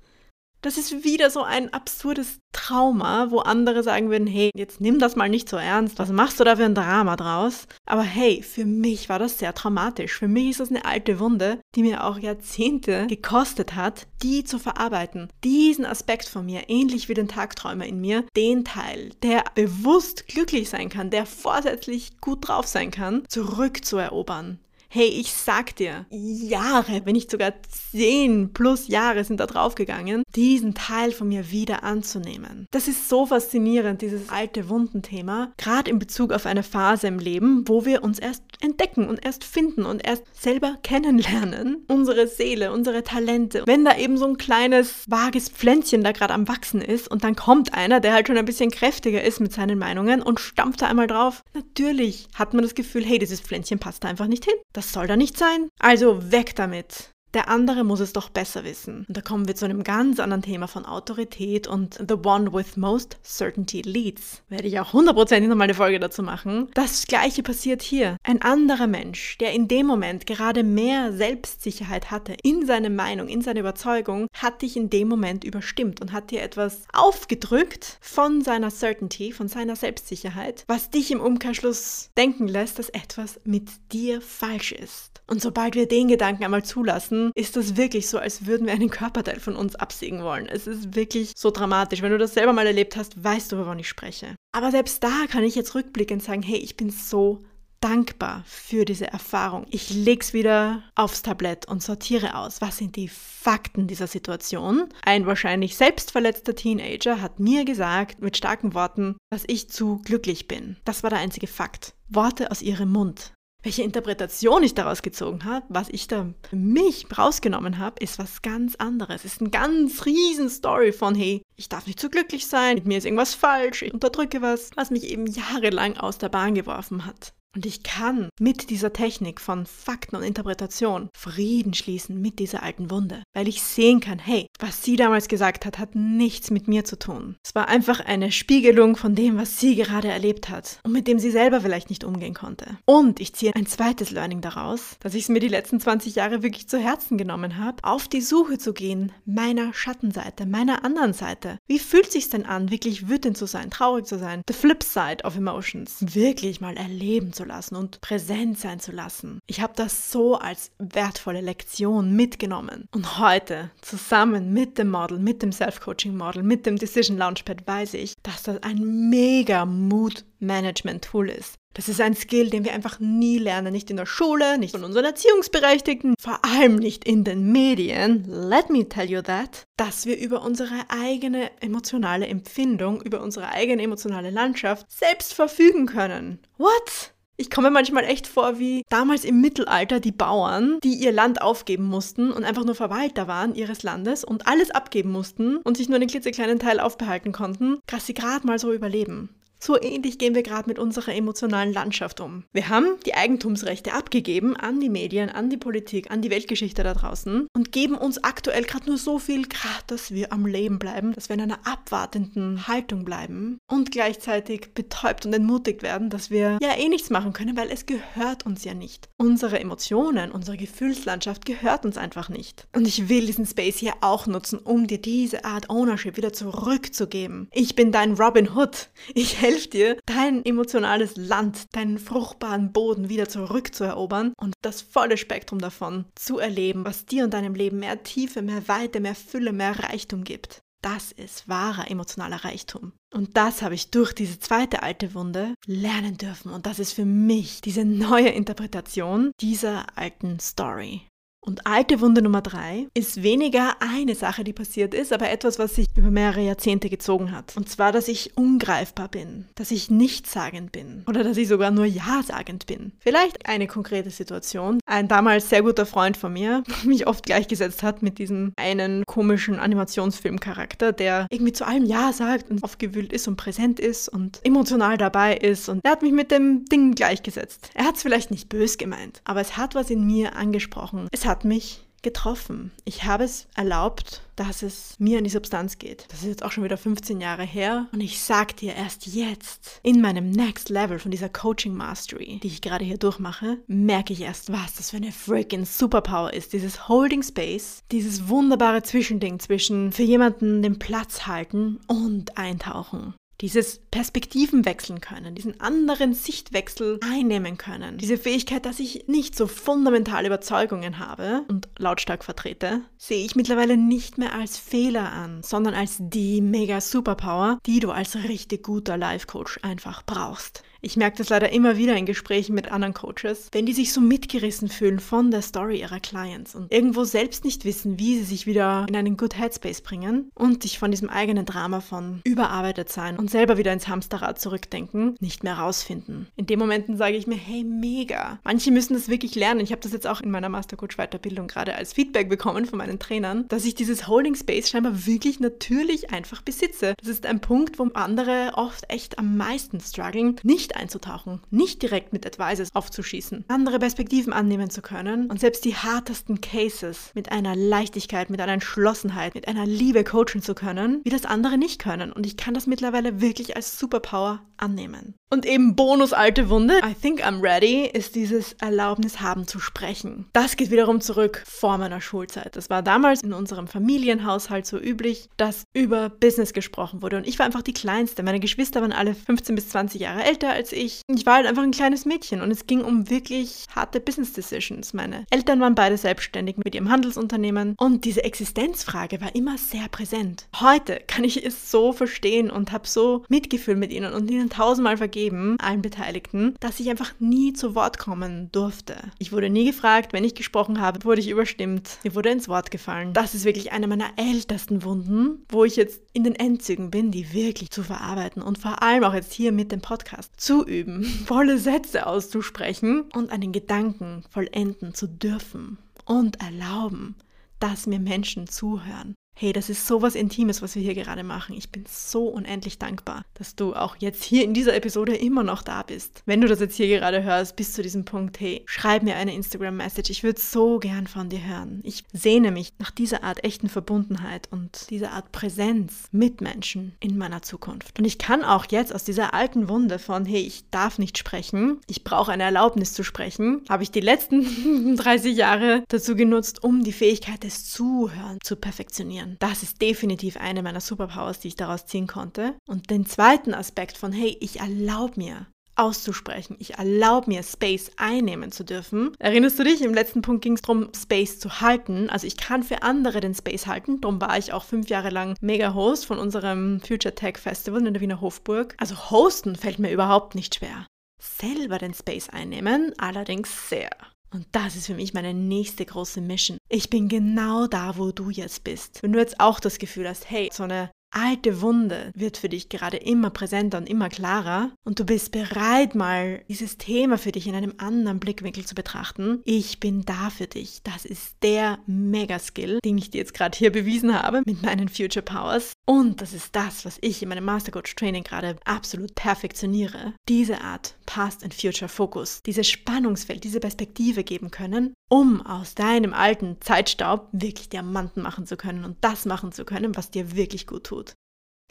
Das 0.60 0.76
ist 0.76 1.04
wieder 1.04 1.30
so 1.30 1.42
ein 1.42 1.72
absurdes 1.72 2.40
Trauma, 2.52 3.30
wo 3.30 3.38
andere 3.38 3.84
sagen 3.84 4.10
würden, 4.10 4.26
hey, 4.26 4.50
jetzt 4.56 4.80
nimm 4.80 4.98
das 4.98 5.14
mal 5.14 5.28
nicht 5.28 5.48
so 5.48 5.56
ernst, 5.56 6.00
was 6.00 6.10
machst 6.10 6.40
du 6.40 6.44
da 6.44 6.56
für 6.56 6.64
ein 6.64 6.74
Drama 6.74 7.14
draus? 7.14 7.68
Aber 7.86 8.02
hey, 8.02 8.42
für 8.42 8.64
mich 8.64 9.08
war 9.08 9.20
das 9.20 9.38
sehr 9.38 9.54
traumatisch. 9.54 10.14
Für 10.14 10.26
mich 10.26 10.50
ist 10.50 10.60
das 10.60 10.70
eine 10.70 10.84
alte 10.84 11.20
Wunde, 11.20 11.60
die 11.76 11.82
mir 11.82 12.02
auch 12.02 12.18
Jahrzehnte 12.18 13.06
gekostet 13.06 13.76
hat, 13.76 14.08
die 14.24 14.42
zu 14.42 14.58
verarbeiten. 14.58 15.28
Diesen 15.44 15.86
Aspekt 15.86 16.28
von 16.28 16.44
mir, 16.46 16.62
ähnlich 16.68 17.08
wie 17.08 17.14
den 17.14 17.28
Tagträumer 17.28 17.86
in 17.86 18.00
mir, 18.00 18.24
den 18.36 18.64
Teil, 18.64 19.10
der 19.22 19.44
bewusst 19.54 20.26
glücklich 20.26 20.70
sein 20.70 20.88
kann, 20.88 21.10
der 21.10 21.24
vorsätzlich 21.24 22.20
gut 22.20 22.48
drauf 22.48 22.66
sein 22.66 22.90
kann, 22.90 23.22
zurückzuerobern. 23.28 24.58
Hey, 24.90 25.08
ich 25.08 25.34
sag 25.34 25.76
dir, 25.76 26.06
Jahre, 26.08 27.02
wenn 27.04 27.12
nicht 27.12 27.30
sogar 27.30 27.52
zehn 27.68 28.54
plus 28.54 28.88
Jahre 28.88 29.22
sind 29.22 29.38
da 29.38 29.44
draufgegangen, 29.44 30.22
diesen 30.34 30.72
Teil 30.74 31.12
von 31.12 31.28
mir 31.28 31.50
wieder 31.50 31.84
anzunehmen. 31.84 32.66
Das 32.70 32.88
ist 32.88 33.06
so 33.06 33.26
faszinierend, 33.26 34.00
dieses 34.00 34.30
alte 34.30 34.70
Wundenthema, 34.70 35.52
gerade 35.58 35.90
in 35.90 35.98
Bezug 35.98 36.32
auf 36.32 36.46
eine 36.46 36.62
Phase 36.62 37.06
im 37.06 37.18
Leben, 37.18 37.68
wo 37.68 37.84
wir 37.84 38.02
uns 38.02 38.18
erst 38.18 38.42
entdecken 38.62 39.06
und 39.06 39.22
erst 39.22 39.44
finden 39.44 39.84
und 39.84 40.06
erst 40.06 40.22
selber 40.32 40.78
kennenlernen, 40.82 41.84
unsere 41.88 42.26
Seele, 42.26 42.72
unsere 42.72 43.02
Talente. 43.02 43.64
Wenn 43.66 43.84
da 43.84 43.98
eben 43.98 44.16
so 44.16 44.24
ein 44.24 44.38
kleines, 44.38 45.04
vages 45.06 45.50
Pflänzchen 45.50 46.02
da 46.02 46.12
gerade 46.12 46.32
am 46.32 46.48
Wachsen 46.48 46.80
ist 46.80 47.08
und 47.08 47.24
dann 47.24 47.36
kommt 47.36 47.74
einer, 47.74 48.00
der 48.00 48.14
halt 48.14 48.28
schon 48.28 48.38
ein 48.38 48.46
bisschen 48.46 48.70
kräftiger 48.70 49.22
ist 49.22 49.38
mit 49.38 49.52
seinen 49.52 49.78
Meinungen 49.78 50.22
und 50.22 50.40
stampft 50.40 50.80
da 50.80 50.86
einmal 50.86 51.08
drauf, 51.08 51.44
natürlich 51.52 52.26
hat 52.34 52.54
man 52.54 52.62
das 52.62 52.74
Gefühl, 52.74 53.04
hey, 53.04 53.18
dieses 53.18 53.42
Pflänzchen 53.42 53.78
passt 53.78 54.02
da 54.02 54.08
einfach 54.08 54.28
nicht 54.28 54.46
hin. 54.46 54.54
Das 54.78 54.92
soll 54.92 55.08
da 55.08 55.16
nicht 55.16 55.36
sein. 55.36 55.70
Also 55.80 56.30
weg 56.30 56.54
damit. 56.54 57.10
Der 57.34 57.48
andere 57.48 57.84
muss 57.84 58.00
es 58.00 58.14
doch 58.14 58.30
besser 58.30 58.64
wissen. 58.64 59.04
Und 59.06 59.16
da 59.16 59.20
kommen 59.20 59.46
wir 59.46 59.54
zu 59.54 59.66
einem 59.66 59.84
ganz 59.84 60.18
anderen 60.18 60.42
Thema 60.42 60.66
von 60.66 60.86
Autorität 60.86 61.66
und 61.66 61.94
The 61.96 62.14
One 62.14 62.54
with 62.54 62.78
Most 62.78 63.18
Certainty 63.22 63.82
Leads. 63.82 64.42
Werde 64.48 64.66
ich 64.66 64.80
auch 64.80 64.94
hundertprozentig 64.94 65.48
nochmal 65.48 65.66
eine 65.66 65.74
Folge 65.74 66.00
dazu 66.00 66.22
machen. 66.22 66.68
Das 66.72 67.06
gleiche 67.06 67.42
passiert 67.42 67.82
hier. 67.82 68.16
Ein 68.22 68.40
anderer 68.40 68.86
Mensch, 68.86 69.36
der 69.38 69.52
in 69.52 69.68
dem 69.68 69.86
Moment 69.86 70.26
gerade 70.26 70.62
mehr 70.62 71.12
Selbstsicherheit 71.12 72.10
hatte 72.10 72.34
in 72.42 72.66
seiner 72.66 72.90
Meinung, 72.90 73.28
in 73.28 73.42
seiner 73.42 73.60
Überzeugung, 73.60 74.28
hat 74.32 74.62
dich 74.62 74.76
in 74.78 74.88
dem 74.88 75.08
Moment 75.08 75.44
überstimmt 75.44 76.00
und 76.00 76.12
hat 76.12 76.30
dir 76.30 76.40
etwas 76.42 76.84
aufgedrückt 76.94 77.98
von 78.00 78.40
seiner 78.40 78.70
Certainty, 78.70 79.32
von 79.32 79.48
seiner 79.48 79.76
Selbstsicherheit, 79.76 80.64
was 80.66 80.88
dich 80.88 81.10
im 81.10 81.20
Umkehrschluss 81.20 82.08
denken 82.16 82.48
lässt, 82.48 82.78
dass 82.78 82.88
etwas 82.88 83.38
mit 83.44 83.68
dir 83.92 84.22
falsch 84.22 84.72
ist. 84.72 85.20
Und 85.26 85.42
sobald 85.42 85.74
wir 85.74 85.86
den 85.86 86.08
Gedanken 86.08 86.44
einmal 86.44 86.64
zulassen, 86.64 87.17
ist 87.34 87.56
das 87.56 87.76
wirklich 87.76 88.08
so, 88.08 88.18
als 88.18 88.46
würden 88.46 88.66
wir 88.66 88.74
einen 88.74 88.90
Körperteil 88.90 89.40
von 89.40 89.56
uns 89.56 89.74
absägen 89.74 90.22
wollen. 90.22 90.46
Es 90.46 90.66
ist 90.66 90.94
wirklich 90.94 91.32
so 91.36 91.50
dramatisch. 91.50 92.02
Wenn 92.02 92.12
du 92.12 92.18
das 92.18 92.34
selber 92.34 92.52
mal 92.52 92.66
erlebt 92.66 92.96
hast, 92.96 93.22
weißt 93.22 93.52
du, 93.52 93.58
wovon 93.58 93.78
ich 93.78 93.88
spreche. 93.88 94.34
Aber 94.52 94.70
selbst 94.70 95.02
da 95.02 95.26
kann 95.30 95.44
ich 95.44 95.54
jetzt 95.54 95.74
rückblickend 95.74 96.22
sagen, 96.22 96.42
hey, 96.42 96.58
ich 96.58 96.76
bin 96.76 96.90
so 96.90 97.44
dankbar 97.80 98.42
für 98.46 98.84
diese 98.84 99.06
Erfahrung. 99.06 99.66
Ich 99.70 99.90
leg's 99.90 100.32
wieder 100.32 100.82
aufs 100.94 101.22
Tablett 101.22 101.66
und 101.68 101.82
sortiere 101.82 102.36
aus. 102.36 102.60
Was 102.60 102.78
sind 102.78 102.96
die 102.96 103.08
Fakten 103.08 103.86
dieser 103.86 104.06
Situation? 104.06 104.88
Ein 105.04 105.26
wahrscheinlich 105.26 105.76
selbstverletzter 105.76 106.54
Teenager 106.54 107.20
hat 107.20 107.38
mir 107.38 107.64
gesagt, 107.64 108.20
mit 108.20 108.36
starken 108.36 108.74
Worten, 108.74 109.16
dass 109.30 109.44
ich 109.46 109.70
zu 109.70 110.00
glücklich 110.04 110.48
bin. 110.48 110.76
Das 110.84 111.02
war 111.02 111.10
der 111.10 111.20
einzige 111.20 111.46
Fakt. 111.46 111.94
Worte 112.08 112.50
aus 112.50 112.62
ihrem 112.62 112.90
Mund. 112.90 113.32
Welche 113.64 113.82
Interpretation 113.82 114.62
ich 114.62 114.74
daraus 114.74 115.02
gezogen 115.02 115.44
habe, 115.44 115.66
was 115.68 115.88
ich 115.88 116.06
da 116.06 116.32
für 116.48 116.54
mich 116.56 117.06
rausgenommen 117.18 117.78
habe, 117.78 118.00
ist 118.00 118.18
was 118.20 118.40
ganz 118.40 118.76
anderes. 118.76 119.24
Es 119.24 119.32
ist 119.32 119.40
eine 119.40 119.50
ganz 119.50 120.06
riesen 120.06 120.48
Story 120.48 120.92
von, 120.92 121.16
hey, 121.16 121.42
ich 121.56 121.68
darf 121.68 121.86
nicht 121.88 121.98
zu 121.98 122.08
glücklich 122.08 122.46
sein, 122.46 122.76
mit 122.76 122.86
mir 122.86 122.98
ist 122.98 123.04
irgendwas 123.04 123.34
falsch, 123.34 123.82
ich 123.82 123.92
unterdrücke 123.92 124.42
was, 124.42 124.70
was 124.76 124.90
mich 124.90 125.10
eben 125.10 125.26
jahrelang 125.26 125.96
aus 125.96 126.18
der 126.18 126.28
Bahn 126.28 126.54
geworfen 126.54 127.04
hat. 127.04 127.34
Und 127.54 127.64
ich 127.64 127.82
kann 127.82 128.28
mit 128.38 128.68
dieser 128.68 128.92
Technik 128.92 129.40
von 129.40 129.64
Fakten 129.64 130.16
und 130.16 130.22
Interpretation 130.22 131.08
Frieden 131.16 131.72
schließen 131.72 132.20
mit 132.20 132.38
dieser 132.38 132.62
alten 132.62 132.90
Wunde, 132.90 133.22
weil 133.34 133.48
ich 133.48 133.62
sehen 133.62 134.00
kann, 134.00 134.18
hey, 134.18 134.46
was 134.58 134.82
sie 134.84 134.96
damals 134.96 135.28
gesagt 135.28 135.64
hat, 135.64 135.78
hat 135.78 135.94
nichts 135.94 136.50
mit 136.50 136.68
mir 136.68 136.84
zu 136.84 136.98
tun. 136.98 137.36
Es 137.44 137.54
war 137.54 137.68
einfach 137.68 138.00
eine 138.00 138.32
Spiegelung 138.32 138.96
von 138.96 139.14
dem, 139.14 139.38
was 139.38 139.58
sie 139.58 139.76
gerade 139.76 140.08
erlebt 140.08 140.50
hat 140.50 140.78
und 140.84 140.92
mit 140.92 141.08
dem 141.08 141.18
sie 141.18 141.30
selber 141.30 141.62
vielleicht 141.62 141.88
nicht 141.88 142.04
umgehen 142.04 142.34
konnte. 142.34 142.76
Und 142.84 143.18
ich 143.18 143.32
ziehe 143.32 143.54
ein 143.54 143.66
zweites 143.66 144.10
Learning 144.10 144.42
daraus, 144.42 144.96
dass 145.00 145.14
ich 145.14 145.22
es 145.22 145.28
mir 145.30 145.40
die 145.40 145.48
letzten 145.48 145.80
20 145.80 146.16
Jahre 146.16 146.42
wirklich 146.42 146.68
zu 146.68 146.78
Herzen 146.78 147.16
genommen 147.16 147.56
habe, 147.56 147.82
auf 147.82 148.08
die 148.08 148.20
Suche 148.20 148.58
zu 148.58 148.74
gehen, 148.74 149.10
meiner 149.24 149.72
Schattenseite, 149.72 150.44
meiner 150.44 150.84
anderen 150.84 151.14
Seite. 151.14 151.58
Wie 151.66 151.78
fühlt 151.78 152.12
sich 152.12 152.28
denn 152.28 152.44
an, 152.44 152.70
wirklich 152.70 153.08
wütend 153.08 153.38
zu 153.38 153.46
sein, 153.46 153.70
traurig 153.70 154.04
zu 154.04 154.18
sein? 154.18 154.42
The 154.48 154.54
flip 154.54 154.82
side 154.82 155.24
of 155.24 155.36
emotions. 155.36 155.96
Wirklich 156.00 156.60
mal 156.60 156.76
erleben 156.76 157.32
zu 157.38 157.44
lassen 157.44 157.76
und 157.76 158.00
präsent 158.02 158.58
sein 158.58 158.80
zu 158.80 158.92
lassen. 158.92 159.38
Ich 159.46 159.60
habe 159.60 159.72
das 159.76 160.10
so 160.10 160.34
als 160.34 160.72
wertvolle 160.78 161.40
Lektion 161.40 162.14
mitgenommen. 162.14 162.86
Und 162.92 163.18
heute, 163.18 163.70
zusammen 163.80 164.52
mit 164.52 164.76
dem 164.76 164.90
Model, 164.90 165.18
mit 165.18 165.42
dem 165.42 165.52
Self-Coaching-Model, 165.52 166.42
mit 166.42 166.66
dem 166.66 166.76
Decision 166.76 167.16
Launchpad, 167.16 167.66
weiß 167.66 167.94
ich, 167.94 168.14
dass 168.22 168.42
das 168.42 168.62
ein 168.62 169.08
mega 169.08 169.64
Mood-Management-Tool 169.64 171.30
ist. 171.30 171.54
Das 171.74 171.88
ist 171.88 172.00
ein 172.00 172.16
Skill, 172.16 172.50
den 172.50 172.64
wir 172.64 172.72
einfach 172.72 172.98
nie 172.98 173.38
lernen, 173.38 173.72
nicht 173.72 173.88
in 173.88 173.96
der 173.96 174.06
Schule, 174.06 174.58
nicht 174.58 174.72
von 174.72 174.82
unseren 174.82 175.04
Erziehungsberechtigten, 175.04 176.14
vor 176.18 176.40
allem 176.44 176.74
nicht 176.74 177.04
in 177.04 177.22
den 177.22 177.52
Medien. 177.52 178.24
Let 178.26 178.68
me 178.68 178.88
tell 178.88 179.08
you 179.08 179.22
that, 179.22 179.64
dass 179.76 180.04
wir 180.04 180.18
über 180.18 180.42
unsere 180.42 180.74
eigene 180.88 181.50
emotionale 181.60 182.26
Empfindung, 182.26 183.00
über 183.02 183.22
unsere 183.22 183.50
eigene 183.50 183.82
emotionale 183.82 184.30
Landschaft 184.30 184.90
selbst 184.90 185.34
verfügen 185.34 185.86
können. 185.86 186.40
What? 186.56 187.12
Ich 187.40 187.50
komme 187.52 187.70
manchmal 187.70 188.02
echt 188.02 188.26
vor 188.26 188.58
wie 188.58 188.82
damals 188.88 189.24
im 189.24 189.40
Mittelalter 189.40 190.00
die 190.00 190.10
Bauern, 190.10 190.80
die 190.82 190.94
ihr 190.94 191.12
Land 191.12 191.40
aufgeben 191.40 191.84
mussten 191.84 192.32
und 192.32 192.42
einfach 192.42 192.64
nur 192.64 192.74
Verwalter 192.74 193.28
waren 193.28 193.54
ihres 193.54 193.84
Landes 193.84 194.24
und 194.24 194.48
alles 194.48 194.72
abgeben 194.72 195.12
mussten 195.12 195.58
und 195.58 195.76
sich 195.76 195.88
nur 195.88 195.96
einen 195.96 196.08
klitzekleinen 196.08 196.58
Teil 196.58 196.80
aufbehalten 196.80 197.30
konnten, 197.30 197.78
dass 197.86 198.06
sie 198.06 198.14
gerade 198.14 198.44
mal 198.44 198.58
so 198.58 198.72
überleben. 198.72 199.28
So 199.60 199.80
ähnlich 199.80 200.18
gehen 200.18 200.34
wir 200.34 200.42
gerade 200.42 200.68
mit 200.68 200.78
unserer 200.78 201.14
emotionalen 201.14 201.72
Landschaft 201.72 202.20
um. 202.20 202.44
Wir 202.52 202.68
haben 202.68 202.96
die 203.04 203.14
Eigentumsrechte 203.14 203.92
abgegeben 203.92 204.56
an 204.56 204.80
die 204.80 204.88
Medien, 204.88 205.30
an 205.30 205.50
die 205.50 205.56
Politik, 205.56 206.10
an 206.10 206.22
die 206.22 206.30
Weltgeschichte 206.30 206.84
da 206.84 206.94
draußen 206.94 207.48
und 207.54 207.72
geben 207.72 207.96
uns 207.96 208.22
aktuell 208.22 208.62
gerade 208.62 208.86
nur 208.86 208.98
so 208.98 209.18
viel 209.18 209.48
Kraft, 209.48 209.90
dass 209.90 210.12
wir 210.12 210.32
am 210.32 210.46
Leben 210.46 210.78
bleiben, 210.78 211.12
dass 211.12 211.28
wir 211.28 211.34
in 211.34 211.42
einer 211.42 211.66
abwartenden 211.66 212.68
Haltung 212.68 213.04
bleiben 213.04 213.58
und 213.66 213.90
gleichzeitig 213.90 214.74
betäubt 214.74 215.26
und 215.26 215.32
entmutigt 215.32 215.82
werden, 215.82 216.08
dass 216.08 216.30
wir 216.30 216.58
ja 216.62 216.76
eh 216.76 216.88
nichts 216.88 217.10
machen 217.10 217.32
können, 217.32 217.56
weil 217.56 217.70
es 217.70 217.86
gehört 217.86 218.46
uns 218.46 218.64
ja 218.64 218.74
nicht. 218.74 219.08
Unsere 219.16 219.58
Emotionen, 219.58 220.30
unsere 220.30 220.56
Gefühlslandschaft 220.56 221.44
gehört 221.44 221.84
uns 221.84 221.98
einfach 221.98 222.28
nicht. 222.28 222.68
Und 222.74 222.86
ich 222.86 223.08
will 223.08 223.26
diesen 223.26 223.46
Space 223.46 223.76
hier 223.76 223.94
auch 224.02 224.26
nutzen, 224.26 224.58
um 224.58 224.86
dir 224.86 224.98
diese 224.98 225.44
Art 225.44 225.68
Ownership 225.68 226.16
wieder 226.16 226.32
zurückzugeben. 226.32 227.48
Ich 227.52 227.74
bin 227.74 227.90
dein 227.90 228.12
Robin 228.12 228.54
Hood. 228.54 228.88
Ich 229.14 229.42
hilft 229.48 229.72
dir, 229.72 229.98
dein 230.06 230.44
emotionales 230.44 231.16
Land, 231.16 231.66
deinen 231.72 231.98
fruchtbaren 231.98 232.72
Boden 232.72 233.08
wieder 233.08 233.28
zurückzuerobern 233.28 234.32
und 234.40 234.54
das 234.62 234.82
volle 234.82 235.16
Spektrum 235.16 235.58
davon 235.58 236.06
zu 236.14 236.38
erleben, 236.38 236.84
was 236.84 237.06
dir 237.06 237.24
und 237.24 237.34
deinem 237.34 237.54
Leben 237.54 237.78
mehr 237.78 238.02
Tiefe, 238.02 238.42
mehr 238.42 238.68
Weite, 238.68 239.00
mehr 239.00 239.14
Fülle, 239.14 239.52
mehr 239.52 239.78
Reichtum 239.78 240.24
gibt. 240.24 240.62
Das 240.80 241.10
ist 241.10 241.48
wahrer 241.48 241.90
emotionaler 241.90 242.44
Reichtum. 242.44 242.92
Und 243.12 243.36
das 243.36 243.62
habe 243.62 243.74
ich 243.74 243.90
durch 243.90 244.12
diese 244.12 244.38
zweite 244.38 244.82
alte 244.82 245.14
Wunde 245.14 245.54
lernen 245.66 246.16
dürfen. 246.16 246.52
Und 246.52 246.66
das 246.66 246.78
ist 246.78 246.92
für 246.92 247.04
mich 247.04 247.60
diese 247.60 247.84
neue 247.84 248.28
Interpretation 248.28 249.32
dieser 249.40 249.86
alten 249.96 250.38
Story. 250.38 251.07
Und 251.40 251.66
alte 251.66 252.00
Wunde 252.00 252.20
Nummer 252.20 252.42
drei 252.42 252.88
ist 252.94 253.22
weniger 253.22 253.76
eine 253.80 254.14
Sache, 254.14 254.44
die 254.44 254.52
passiert 254.52 254.92
ist, 254.92 255.12
aber 255.12 255.30
etwas, 255.30 255.58
was 255.58 255.74
sich 255.74 255.86
über 255.96 256.10
mehrere 256.10 256.42
Jahrzehnte 256.42 256.90
gezogen 256.90 257.32
hat. 257.32 257.56
Und 257.56 257.68
zwar, 257.68 257.92
dass 257.92 258.08
ich 258.08 258.36
ungreifbar 258.36 259.08
bin, 259.08 259.46
dass 259.54 259.70
ich 259.70 259.90
nichtssagend 259.90 260.72
bin 260.72 261.04
oder 261.06 261.22
dass 261.22 261.36
ich 261.36 261.48
sogar 261.48 261.70
nur 261.70 261.84
Ja-sagend 261.84 262.66
bin. 262.66 262.92
Vielleicht 262.98 263.48
eine 263.48 263.66
konkrete 263.66 264.10
Situation. 264.10 264.80
Ein 264.84 265.08
damals 265.08 265.48
sehr 265.48 265.62
guter 265.62 265.86
Freund 265.86 266.16
von 266.16 266.32
mir 266.32 266.64
mich 266.84 267.06
oft 267.06 267.24
gleichgesetzt 267.24 267.82
hat 267.82 268.02
mit 268.02 268.18
diesem 268.18 268.52
einen 268.56 269.04
komischen 269.06 269.58
Animationsfilmcharakter, 269.60 270.92
der 270.92 271.26
irgendwie 271.30 271.52
zu 271.52 271.66
allem 271.66 271.84
Ja 271.84 272.12
sagt 272.12 272.50
und 272.50 272.64
aufgewühlt 272.64 273.12
ist 273.12 273.28
und 273.28 273.36
präsent 273.36 273.78
ist 273.78 274.08
und 274.08 274.40
emotional 274.44 274.98
dabei 274.98 275.36
ist. 275.36 275.68
Und 275.68 275.80
er 275.84 275.92
hat 275.92 276.02
mich 276.02 276.12
mit 276.12 276.32
dem 276.32 276.64
Ding 276.64 276.94
gleichgesetzt. 276.94 277.70
Er 277.74 277.84
hat 277.84 277.96
es 277.96 278.02
vielleicht 278.02 278.30
nicht 278.30 278.48
bös 278.48 278.76
gemeint, 278.76 279.22
aber 279.24 279.40
es 279.40 279.56
hat 279.56 279.74
was 279.74 279.90
in 279.90 280.04
mir 280.04 280.34
angesprochen. 280.34 281.08
Es 281.12 281.27
hat 281.28 281.44
mich 281.44 281.84
getroffen. 282.02 282.70
Ich 282.84 283.04
habe 283.04 283.24
es 283.24 283.46
erlaubt, 283.54 284.22
dass 284.36 284.62
es 284.62 284.94
mir 284.98 285.18
an 285.18 285.24
die 285.24 285.30
Substanz 285.30 285.78
geht. 285.78 286.06
Das 286.10 286.20
ist 286.20 286.28
jetzt 286.28 286.44
auch 286.44 286.52
schon 286.52 286.62
wieder 286.64 286.76
15 286.76 287.20
Jahre 287.20 287.42
her 287.42 287.88
und 287.92 288.00
ich 288.00 288.20
sag 288.20 288.56
dir 288.56 288.74
erst 288.74 289.06
jetzt 289.08 289.80
in 289.82 290.00
meinem 290.00 290.30
Next 290.30 290.68
Level 290.68 290.98
von 290.98 291.10
dieser 291.10 291.28
Coaching 291.28 291.74
Mastery, 291.74 292.38
die 292.42 292.46
ich 292.46 292.62
gerade 292.62 292.84
hier 292.84 292.98
durchmache, 292.98 293.58
merke 293.66 294.12
ich 294.12 294.22
erst, 294.22 294.52
was 294.52 294.76
das 294.76 294.90
für 294.90 294.98
eine 294.98 295.12
freaking 295.12 295.64
Superpower 295.64 296.32
ist. 296.32 296.52
Dieses 296.52 296.88
Holding 296.88 297.22
Space, 297.22 297.82
dieses 297.90 298.28
wunderbare 298.28 298.82
Zwischending 298.82 299.40
zwischen 299.40 299.92
für 299.92 300.04
jemanden 300.04 300.62
den 300.62 300.78
Platz 300.78 301.26
halten 301.26 301.80
und 301.88 302.38
eintauchen 302.38 303.14
dieses 303.40 303.80
Perspektiven 303.90 304.64
wechseln 304.64 305.00
können, 305.00 305.34
diesen 305.34 305.60
anderen 305.60 306.12
Sichtwechsel 306.12 306.98
einnehmen 307.02 307.56
können, 307.56 307.98
diese 307.98 308.18
Fähigkeit, 308.18 308.66
dass 308.66 308.80
ich 308.80 309.06
nicht 309.06 309.36
so 309.36 309.46
fundamentale 309.46 310.26
Überzeugungen 310.26 310.98
habe 310.98 311.44
und 311.48 311.68
lautstark 311.78 312.24
vertrete, 312.24 312.82
sehe 312.96 313.24
ich 313.24 313.36
mittlerweile 313.36 313.76
nicht 313.76 314.18
mehr 314.18 314.34
als 314.34 314.58
Fehler 314.58 315.12
an, 315.12 315.42
sondern 315.42 315.74
als 315.74 315.96
die 316.00 316.40
mega 316.40 316.80
Superpower, 316.80 317.58
die 317.64 317.80
du 317.80 317.90
als 317.90 318.16
richtig 318.16 318.64
guter 318.64 318.96
Life 318.96 319.26
Coach 319.26 319.60
einfach 319.62 320.02
brauchst. 320.04 320.64
Ich 320.80 320.96
merke 320.96 321.18
das 321.18 321.28
leider 321.28 321.50
immer 321.50 321.76
wieder 321.76 321.96
in 321.96 322.06
Gesprächen 322.06 322.54
mit 322.54 322.70
anderen 322.70 322.94
Coaches, 322.94 323.48
wenn 323.50 323.66
die 323.66 323.72
sich 323.72 323.92
so 323.92 324.00
mitgerissen 324.00 324.68
fühlen 324.68 325.00
von 325.00 325.32
der 325.32 325.42
Story 325.42 325.80
ihrer 325.80 325.98
Clients 325.98 326.54
und 326.54 326.72
irgendwo 326.72 327.02
selbst 327.02 327.44
nicht 327.44 327.64
wissen, 327.64 327.98
wie 327.98 328.16
sie 328.18 328.24
sich 328.24 328.46
wieder 328.46 328.86
in 328.88 328.94
einen 328.94 329.16
Good 329.16 329.36
Headspace 329.36 329.80
bringen 329.80 330.30
und 330.36 330.62
sich 330.62 330.78
von 330.78 330.92
diesem 330.92 331.10
eigenen 331.10 331.46
Drama 331.46 331.80
von 331.80 332.20
überarbeitet 332.22 332.90
sein 332.90 333.18
und 333.18 333.28
selber 333.28 333.58
wieder 333.58 333.72
ins 333.72 333.88
Hamsterrad 333.88 334.40
zurückdenken, 334.40 335.16
nicht 335.18 335.42
mehr 335.42 335.54
rausfinden. 335.54 336.28
In 336.36 336.46
den 336.46 336.60
Momenten 336.60 336.96
sage 336.96 337.16
ich 337.16 337.26
mir, 337.26 337.36
hey, 337.36 337.64
mega. 337.64 338.38
Manche 338.44 338.70
müssen 338.70 338.94
das 338.94 339.08
wirklich 339.08 339.34
lernen. 339.34 339.60
Ich 339.60 339.72
habe 339.72 339.82
das 339.82 339.92
jetzt 339.92 340.06
auch 340.06 340.20
in 340.20 340.30
meiner 340.30 340.48
Mastercoach 340.48 340.96
Weiterbildung 340.96 341.48
gerade 341.48 341.74
als 341.74 341.92
Feedback 341.92 342.28
bekommen 342.28 342.66
von 342.66 342.78
meinen 342.78 343.00
Trainern, 343.00 343.48
dass 343.48 343.64
ich 343.64 343.74
dieses 343.74 344.06
Holding 344.06 344.36
Space 344.36 344.70
scheinbar 344.70 345.06
wirklich 345.06 345.40
natürlich 345.40 346.10
einfach 346.10 346.40
besitze. 346.42 346.94
Das 347.00 347.08
ist 347.08 347.26
ein 347.26 347.40
Punkt, 347.40 347.80
wo 347.80 347.88
andere 347.94 348.52
oft 348.54 348.84
echt 348.90 349.18
am 349.18 349.36
meisten 349.36 349.80
strugglen, 349.80 350.36
nicht 350.44 350.67
nicht 350.68 350.76
einzutauchen, 350.76 351.40
nicht 351.50 351.80
direkt 351.80 352.12
mit 352.12 352.26
Advices 352.26 352.74
aufzuschießen, 352.74 353.46
andere 353.48 353.78
Perspektiven 353.78 354.32
annehmen 354.32 354.68
zu 354.68 354.82
können 354.82 355.30
und 355.30 355.40
selbst 355.40 355.64
die 355.64 355.74
hartesten 355.74 356.40
Cases 356.42 357.10
mit 357.14 357.32
einer 357.32 357.56
Leichtigkeit, 357.56 358.28
mit 358.28 358.40
einer 358.40 358.52
Entschlossenheit, 358.52 359.34
mit 359.34 359.48
einer 359.48 359.64
Liebe 359.64 360.04
coachen 360.04 360.42
zu 360.42 360.54
können, 360.54 361.00
wie 361.04 361.10
das 361.10 361.24
andere 361.24 361.56
nicht 361.56 361.78
können. 361.80 362.12
Und 362.12 362.26
ich 362.26 362.36
kann 362.36 362.52
das 362.52 362.66
mittlerweile 362.66 363.20
wirklich 363.20 363.56
als 363.56 363.78
Superpower 363.78 364.42
annehmen. 364.58 365.14
Und 365.30 365.46
eben 365.46 365.76
Bonus 365.76 366.12
alte 366.12 366.48
Wunde, 366.48 366.80
I 366.84 366.94
think 366.94 367.24
I'm 367.24 367.42
ready, 367.42 367.84
ist 367.86 368.14
dieses 368.14 368.54
Erlaubnis 368.54 369.20
haben 369.20 369.46
zu 369.46 369.60
sprechen. 369.60 370.26
Das 370.32 370.56
geht 370.56 370.70
wiederum 370.70 371.00
zurück 371.00 371.42
vor 371.46 371.78
meiner 371.78 372.00
Schulzeit. 372.00 372.56
Das 372.56 372.70
war 372.70 372.82
damals 372.82 373.22
in 373.22 373.32
unserem 373.32 373.68
Familienhaushalt 373.68 374.66
so 374.66 374.78
üblich, 374.78 375.28
dass 375.36 375.64
über 375.74 376.08
Business 376.08 376.52
gesprochen 376.52 377.02
wurde. 377.02 377.18
Und 377.18 377.28
ich 377.28 377.38
war 377.38 377.46
einfach 377.46 377.62
die 377.62 377.74
Kleinste. 377.74 378.22
Meine 378.22 378.40
Geschwister 378.40 378.80
waren 378.80 378.92
alle 378.92 379.14
15 379.14 379.54
bis 379.54 379.68
20 379.68 380.00
Jahre 380.00 380.24
älter 380.24 380.57
als 380.58 380.72
ich. 380.72 381.02
Ich 381.06 381.24
war 381.24 381.36
halt 381.36 381.46
einfach 381.46 381.62
ein 381.62 381.70
kleines 381.70 382.04
Mädchen 382.04 382.42
und 382.42 382.50
es 382.50 382.66
ging 382.66 382.82
um 382.82 383.08
wirklich 383.08 383.64
harte 383.74 384.00
Business 384.00 384.32
Decisions. 384.32 384.92
Meine 384.92 385.24
Eltern 385.30 385.60
waren 385.60 385.76
beide 385.76 385.96
selbstständig 385.96 386.56
mit 386.58 386.74
ihrem 386.74 386.90
Handelsunternehmen 386.90 387.76
und 387.78 388.04
diese 388.04 388.24
Existenzfrage 388.24 389.20
war 389.20 389.34
immer 389.34 389.56
sehr 389.56 389.88
präsent. 389.88 390.48
Heute 390.60 391.00
kann 391.06 391.24
ich 391.24 391.44
es 391.46 391.70
so 391.70 391.92
verstehen 391.92 392.50
und 392.50 392.72
habe 392.72 392.88
so 392.88 393.24
Mitgefühl 393.28 393.76
mit 393.76 393.92
ihnen 393.92 394.12
und 394.12 394.30
ihnen 394.30 394.50
tausendmal 394.50 394.96
vergeben, 394.96 395.56
allen 395.60 395.80
Beteiligten, 395.80 396.56
dass 396.60 396.80
ich 396.80 396.90
einfach 396.90 397.12
nie 397.20 397.52
zu 397.52 397.76
Wort 397.76 397.98
kommen 397.98 398.50
durfte. 398.50 398.96
Ich 399.18 399.32
wurde 399.32 399.50
nie 399.50 399.66
gefragt, 399.66 400.12
wenn 400.12 400.24
ich 400.24 400.34
gesprochen 400.34 400.80
habe, 400.80 401.04
wurde 401.04 401.20
ich 401.20 401.30
überstimmt. 401.30 401.98
Mir 402.02 402.16
wurde 402.16 402.30
ins 402.30 402.48
Wort 402.48 402.72
gefallen. 402.72 403.12
Das 403.12 403.34
ist 403.34 403.44
wirklich 403.44 403.70
eine 403.70 403.86
meiner 403.86 404.10
ältesten 404.16 404.82
Wunden, 404.82 405.44
wo 405.48 405.64
ich 405.64 405.76
jetzt 405.76 406.00
in 406.12 406.24
den 406.24 406.34
Endzügen 406.34 406.90
bin, 406.90 407.12
die 407.12 407.32
wirklich 407.32 407.70
zu 407.70 407.84
verarbeiten 407.84 408.42
und 408.42 408.58
vor 408.58 408.82
allem 408.82 409.04
auch 409.04 409.14
jetzt 409.14 409.32
hier 409.32 409.52
mit 409.52 409.70
dem 409.70 409.80
Podcast 409.80 410.32
zu 410.48 410.64
üben, 410.64 411.04
volle 411.26 411.58
Sätze 411.58 412.06
auszusprechen 412.06 413.02
und 413.12 413.30
einen 413.30 413.52
Gedanken 413.52 414.24
vollenden 414.30 414.94
zu 414.94 415.06
dürfen 415.06 415.76
und 416.06 416.40
erlauben, 416.40 417.16
dass 417.60 417.86
mir 417.86 418.00
Menschen 418.00 418.46
zuhören. 418.46 419.14
Hey, 419.40 419.52
das 419.52 419.70
ist 419.70 419.86
so 419.86 420.02
was 420.02 420.16
Intimes, 420.16 420.62
was 420.62 420.74
wir 420.74 420.82
hier 420.82 420.96
gerade 420.96 421.22
machen. 421.22 421.54
Ich 421.56 421.70
bin 421.70 421.84
so 421.88 422.26
unendlich 422.26 422.80
dankbar, 422.80 423.24
dass 423.34 423.54
du 423.54 423.72
auch 423.72 423.94
jetzt 424.00 424.24
hier 424.24 424.42
in 424.42 424.52
dieser 424.52 424.74
Episode 424.74 425.14
immer 425.14 425.44
noch 425.44 425.62
da 425.62 425.84
bist. 425.84 426.24
Wenn 426.26 426.40
du 426.40 426.48
das 426.48 426.58
jetzt 426.58 426.74
hier 426.74 426.88
gerade 426.88 427.22
hörst, 427.22 427.54
bis 427.54 427.72
zu 427.72 427.80
diesem 427.80 428.04
Punkt, 428.04 428.40
hey, 428.40 428.64
schreib 428.66 429.04
mir 429.04 429.14
eine 429.14 429.32
Instagram-Message. 429.32 430.10
Ich 430.10 430.24
würde 430.24 430.40
so 430.40 430.80
gern 430.80 431.06
von 431.06 431.28
dir 431.28 431.46
hören. 431.46 431.82
Ich 431.84 432.02
sehne 432.12 432.50
mich 432.50 432.72
nach 432.80 432.90
dieser 432.90 433.22
Art 433.22 433.44
echten 433.44 433.68
Verbundenheit 433.68 434.48
und 434.50 434.90
dieser 434.90 435.12
Art 435.12 435.30
Präsenz 435.30 436.08
mit 436.10 436.40
Menschen 436.40 436.96
in 436.98 437.16
meiner 437.16 437.40
Zukunft. 437.40 437.96
Und 437.96 438.06
ich 438.06 438.18
kann 438.18 438.42
auch 438.42 438.66
jetzt 438.68 438.92
aus 438.92 439.04
dieser 439.04 439.34
alten 439.34 439.68
Wunde 439.68 440.00
von, 440.00 440.26
hey, 440.26 440.40
ich 440.40 440.68
darf 440.70 440.98
nicht 440.98 441.16
sprechen, 441.16 441.78
ich 441.86 442.02
brauche 442.02 442.32
eine 442.32 442.42
Erlaubnis 442.42 442.92
zu 442.92 443.04
sprechen, 443.04 443.62
habe 443.68 443.84
ich 443.84 443.92
die 443.92 444.00
letzten 444.00 444.96
30 444.96 445.36
Jahre 445.36 445.84
dazu 445.86 446.16
genutzt, 446.16 446.64
um 446.64 446.82
die 446.82 446.92
Fähigkeit 446.92 447.44
des 447.44 447.70
Zuhörens 447.70 448.40
zu 448.42 448.56
perfektionieren 448.56 449.27
können. 449.28 449.36
Das 449.40 449.62
ist 449.62 449.80
definitiv 449.80 450.36
eine 450.36 450.62
meiner 450.62 450.80
Superpowers, 450.80 451.40
die 451.40 451.48
ich 451.48 451.56
daraus 451.56 451.86
ziehen 451.86 452.06
konnte. 452.06 452.54
Und 452.66 452.90
den 452.90 453.06
zweiten 453.06 453.54
Aspekt 453.54 453.96
von, 453.96 454.12
hey, 454.12 454.36
ich 454.40 454.60
erlaube 454.60 455.14
mir, 455.16 455.46
auszusprechen. 455.78 456.56
Ich 456.58 456.74
erlaube 456.74 457.30
mir, 457.30 457.42
Space 457.42 457.92
einnehmen 457.96 458.50
zu 458.50 458.64
dürfen. 458.64 459.12
Erinnerst 459.18 459.58
du 459.58 459.64
dich? 459.64 459.80
Im 459.80 459.94
letzten 459.94 460.22
Punkt 460.22 460.42
ging 460.42 460.54
es 460.54 460.62
darum, 460.62 460.88
Space 460.94 461.38
zu 461.38 461.60
halten. 461.60 462.10
Also 462.10 462.26
ich 462.26 462.36
kann 462.36 462.64
für 462.64 462.82
andere 462.82 463.20
den 463.20 463.34
Space 463.34 463.66
halten. 463.66 464.00
Darum 464.00 464.20
war 464.20 464.36
ich 464.36 464.52
auch 464.52 464.64
fünf 464.64 464.88
Jahre 464.88 465.10
lang 465.10 465.36
Mega-Host 465.40 466.04
von 466.04 466.18
unserem 466.18 466.80
Future 466.80 467.14
Tech 467.14 467.38
Festival 467.38 467.86
in 467.86 467.94
der 467.94 468.00
Wiener 468.00 468.20
Hofburg. 468.20 468.74
Also 468.78 469.10
hosten 469.10 469.54
fällt 469.54 469.78
mir 469.78 469.92
überhaupt 469.92 470.34
nicht 470.34 470.56
schwer. 470.56 470.86
Selber 471.20 471.78
den 471.78 471.94
Space 471.94 472.28
einnehmen, 472.28 472.92
allerdings 472.98 473.68
sehr. 473.68 473.90
Und 474.32 474.46
das 474.52 474.76
ist 474.76 474.86
für 474.86 474.94
mich 474.94 475.14
meine 475.14 475.34
nächste 475.34 475.84
große 475.84 476.20
Mission. 476.20 476.58
Ich 476.68 476.90
bin 476.90 477.08
genau 477.08 477.66
da, 477.66 477.96
wo 477.96 478.12
du 478.12 478.30
jetzt 478.30 478.64
bist. 478.64 479.02
Wenn 479.02 479.12
du 479.12 479.18
jetzt 479.18 479.40
auch 479.40 479.60
das 479.60 479.78
Gefühl 479.78 480.08
hast, 480.08 480.30
hey, 480.30 480.50
so 480.52 480.64
eine 480.64 480.90
alte 481.10 481.60
Wunde 481.62 482.12
wird 482.14 482.36
für 482.36 482.48
dich 482.48 482.68
gerade 482.68 482.98
immer 482.98 483.30
präsenter 483.30 483.78
und 483.78 483.88
immer 483.88 484.08
klarer 484.08 484.72
und 484.84 484.98
du 484.98 485.04
bist 485.04 485.32
bereit, 485.32 485.94
mal 485.94 486.42
dieses 486.48 486.76
Thema 486.76 487.18
für 487.18 487.32
dich 487.32 487.46
in 487.46 487.54
einem 487.54 487.74
anderen 487.78 488.20
Blickwinkel 488.20 488.64
zu 488.64 488.74
betrachten. 488.74 489.40
Ich 489.44 489.80
bin 489.80 490.04
da 490.04 490.30
für 490.30 490.46
dich. 490.46 490.82
Das 490.82 491.04
ist 491.04 491.36
der 491.42 491.78
Mega-Skill, 491.86 492.80
den 492.84 492.98
ich 492.98 493.10
dir 493.10 493.18
jetzt 493.18 493.34
gerade 493.34 493.56
hier 493.56 493.72
bewiesen 493.72 494.14
habe 494.14 494.42
mit 494.44 494.62
meinen 494.62 494.88
Future 494.88 495.24
Powers. 495.24 495.72
Und 495.88 496.20
das 496.20 496.34
ist 496.34 496.54
das, 496.54 496.84
was 496.84 496.98
ich 497.00 497.22
in 497.22 497.30
meinem 497.30 497.46
Mastercoach 497.46 497.96
Training 497.96 498.22
gerade 498.22 498.56
absolut 498.66 499.14
perfektioniere. 499.14 500.12
Diese 500.28 500.60
Art 500.60 500.94
Past 501.06 501.42
and 501.42 501.54
Future 501.54 501.88
Focus, 501.88 502.42
dieses 502.42 502.68
Spannungsfeld, 502.68 503.42
diese 503.42 503.58
Perspektive 503.58 504.22
geben 504.22 504.50
können, 504.50 504.92
um 505.08 505.40
aus 505.40 505.74
deinem 505.74 506.12
alten 506.12 506.60
Zeitstaub 506.60 507.28
wirklich 507.32 507.70
Diamanten 507.70 508.20
machen 508.20 508.44
zu 508.44 508.58
können 508.58 508.84
und 508.84 508.98
das 509.00 509.24
machen 509.24 509.50
zu 509.50 509.64
können, 509.64 509.96
was 509.96 510.10
dir 510.10 510.36
wirklich 510.36 510.66
gut 510.66 510.84
tut. 510.84 511.14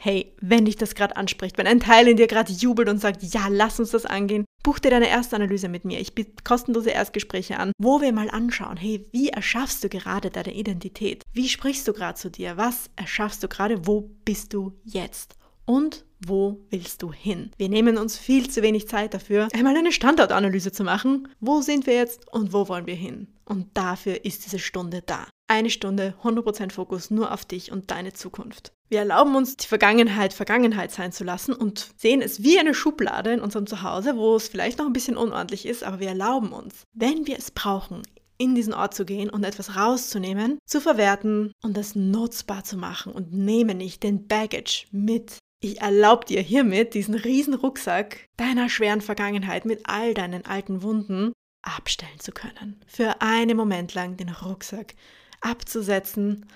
Hey, 0.00 0.36
wenn 0.40 0.64
dich 0.64 0.76
das 0.76 0.94
gerade 0.94 1.16
anspricht, 1.16 1.58
wenn 1.58 1.66
ein 1.66 1.80
Teil 1.80 2.06
in 2.06 2.16
dir 2.16 2.28
gerade 2.28 2.52
jubelt 2.52 2.88
und 2.88 3.00
sagt, 3.00 3.22
ja, 3.22 3.48
lass 3.48 3.80
uns 3.80 3.90
das 3.90 4.06
angehen, 4.06 4.44
buch 4.62 4.78
dir 4.78 4.92
deine 4.92 5.08
erste 5.08 5.34
Analyse 5.34 5.68
mit 5.68 5.84
mir. 5.84 5.98
Ich 5.98 6.14
biete 6.14 6.44
kostenlose 6.44 6.90
Erstgespräche 6.90 7.58
an, 7.58 7.72
wo 7.78 8.00
wir 8.00 8.12
mal 8.12 8.30
anschauen, 8.30 8.76
hey, 8.76 9.04
wie 9.10 9.30
erschaffst 9.30 9.82
du 9.82 9.88
gerade 9.88 10.30
deine 10.30 10.54
Identität? 10.54 11.24
Wie 11.32 11.48
sprichst 11.48 11.88
du 11.88 11.92
gerade 11.92 12.16
zu 12.16 12.30
dir? 12.30 12.56
Was 12.56 12.90
erschaffst 12.94 13.42
du 13.42 13.48
gerade? 13.48 13.88
Wo 13.88 14.08
bist 14.24 14.54
du 14.54 14.78
jetzt? 14.84 15.34
Und 15.64 16.04
wo 16.24 16.64
willst 16.70 17.02
du 17.02 17.12
hin? 17.12 17.50
Wir 17.56 17.68
nehmen 17.68 17.98
uns 17.98 18.16
viel 18.16 18.48
zu 18.48 18.62
wenig 18.62 18.88
Zeit 18.88 19.14
dafür, 19.14 19.48
einmal 19.52 19.76
eine 19.76 19.92
Standortanalyse 19.92 20.70
zu 20.70 20.84
machen. 20.84 21.28
Wo 21.40 21.60
sind 21.60 21.86
wir 21.86 21.94
jetzt 21.94 22.32
und 22.32 22.52
wo 22.52 22.68
wollen 22.68 22.86
wir 22.86 22.94
hin? 22.94 23.26
Und 23.44 23.76
dafür 23.76 24.24
ist 24.24 24.44
diese 24.44 24.60
Stunde 24.60 25.02
da. 25.04 25.26
Eine 25.50 25.70
Stunde 25.70 26.14
100% 26.22 26.72
Fokus 26.72 27.10
nur 27.10 27.32
auf 27.32 27.46
dich 27.46 27.72
und 27.72 27.90
deine 27.90 28.12
Zukunft. 28.12 28.72
Wir 28.90 28.98
erlauben 28.98 29.34
uns, 29.34 29.56
die 29.56 29.66
Vergangenheit 29.66 30.34
Vergangenheit 30.34 30.92
sein 30.92 31.10
zu 31.10 31.24
lassen 31.24 31.54
und 31.54 31.90
sehen 31.96 32.20
es 32.20 32.42
wie 32.42 32.58
eine 32.58 32.74
Schublade 32.74 33.32
in 33.32 33.40
unserem 33.40 33.66
Zuhause, 33.66 34.16
wo 34.16 34.36
es 34.36 34.48
vielleicht 34.48 34.78
noch 34.78 34.84
ein 34.84 34.92
bisschen 34.92 35.16
unordentlich 35.16 35.66
ist, 35.66 35.84
aber 35.84 36.00
wir 36.00 36.08
erlauben 36.08 36.52
uns, 36.52 36.84
wenn 36.92 37.26
wir 37.26 37.38
es 37.38 37.50
brauchen, 37.50 38.02
in 38.36 38.54
diesen 38.54 38.74
Ort 38.74 38.94
zu 38.94 39.06
gehen 39.06 39.30
und 39.30 39.42
etwas 39.42 39.74
rauszunehmen, 39.74 40.58
zu 40.66 40.82
verwerten 40.82 41.52
und 41.62 41.78
das 41.78 41.94
nutzbar 41.94 42.64
zu 42.64 42.76
machen 42.76 43.12
und 43.12 43.32
nehme 43.32 43.74
nicht 43.74 44.02
den 44.02 44.28
Baggage 44.28 44.86
mit. 44.90 45.38
Ich 45.60 45.80
erlaube 45.80 46.26
dir 46.26 46.42
hiermit, 46.42 46.92
diesen 46.92 47.14
riesen 47.14 47.54
Rucksack 47.54 48.26
deiner 48.36 48.68
schweren 48.68 49.00
Vergangenheit 49.00 49.64
mit 49.64 49.80
all 49.84 50.12
deinen 50.12 50.44
alten 50.44 50.82
Wunden 50.82 51.32
abstellen 51.62 52.20
zu 52.20 52.32
können. 52.32 52.80
Für 52.86 53.20
einen 53.20 53.56
Moment 53.56 53.94
lang 53.94 54.16
den 54.16 54.28
Rucksack 54.28 54.94
abzusetzen 55.40 56.46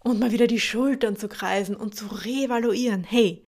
und 0.00 0.20
mal 0.20 0.32
wieder 0.32 0.46
die 0.46 0.60
Schultern 0.60 1.16
zu 1.16 1.28
kreisen 1.28 1.76
und 1.76 1.94
zu 1.94 2.06
reevaluieren. 2.06 3.04
Hey, 3.04 3.44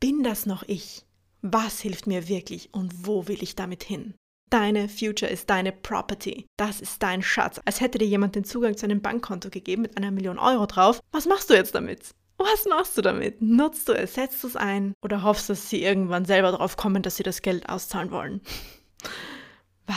bin 0.00 0.22
das 0.22 0.46
noch 0.46 0.62
ich? 0.66 1.04
Was 1.42 1.80
hilft 1.80 2.06
mir 2.06 2.28
wirklich 2.28 2.72
und 2.72 3.06
wo 3.06 3.28
will 3.28 3.42
ich 3.42 3.56
damit 3.56 3.82
hin? 3.82 4.14
Deine 4.50 4.88
Future 4.88 5.30
ist 5.30 5.48
deine 5.48 5.70
Property. 5.70 6.46
Das 6.56 6.80
ist 6.80 7.02
dein 7.02 7.22
Schatz. 7.22 7.60
Als 7.64 7.80
hätte 7.80 7.98
dir 7.98 8.06
jemand 8.06 8.34
den 8.34 8.44
Zugang 8.44 8.76
zu 8.76 8.84
einem 8.84 9.00
Bankkonto 9.00 9.48
gegeben 9.48 9.82
mit 9.82 9.96
einer 9.96 10.10
Million 10.10 10.38
Euro 10.38 10.66
drauf. 10.66 11.00
Was 11.12 11.26
machst 11.26 11.50
du 11.50 11.54
jetzt 11.54 11.74
damit? 11.74 12.10
Was 12.36 12.64
machst 12.66 12.98
du 12.98 13.02
damit? 13.02 13.40
Nutzt 13.40 13.88
du 13.88 13.92
es? 13.92 14.14
Setzt 14.14 14.42
du 14.42 14.48
es 14.48 14.56
ein? 14.56 14.94
Oder 15.02 15.22
hoffst, 15.22 15.50
dass 15.50 15.70
sie 15.70 15.82
irgendwann 15.82 16.24
selber 16.24 16.50
drauf 16.50 16.76
kommen, 16.76 17.02
dass 17.02 17.16
sie 17.16 17.22
das 17.22 17.42
Geld 17.42 17.68
auszahlen 17.68 18.10
wollen? 18.10 18.40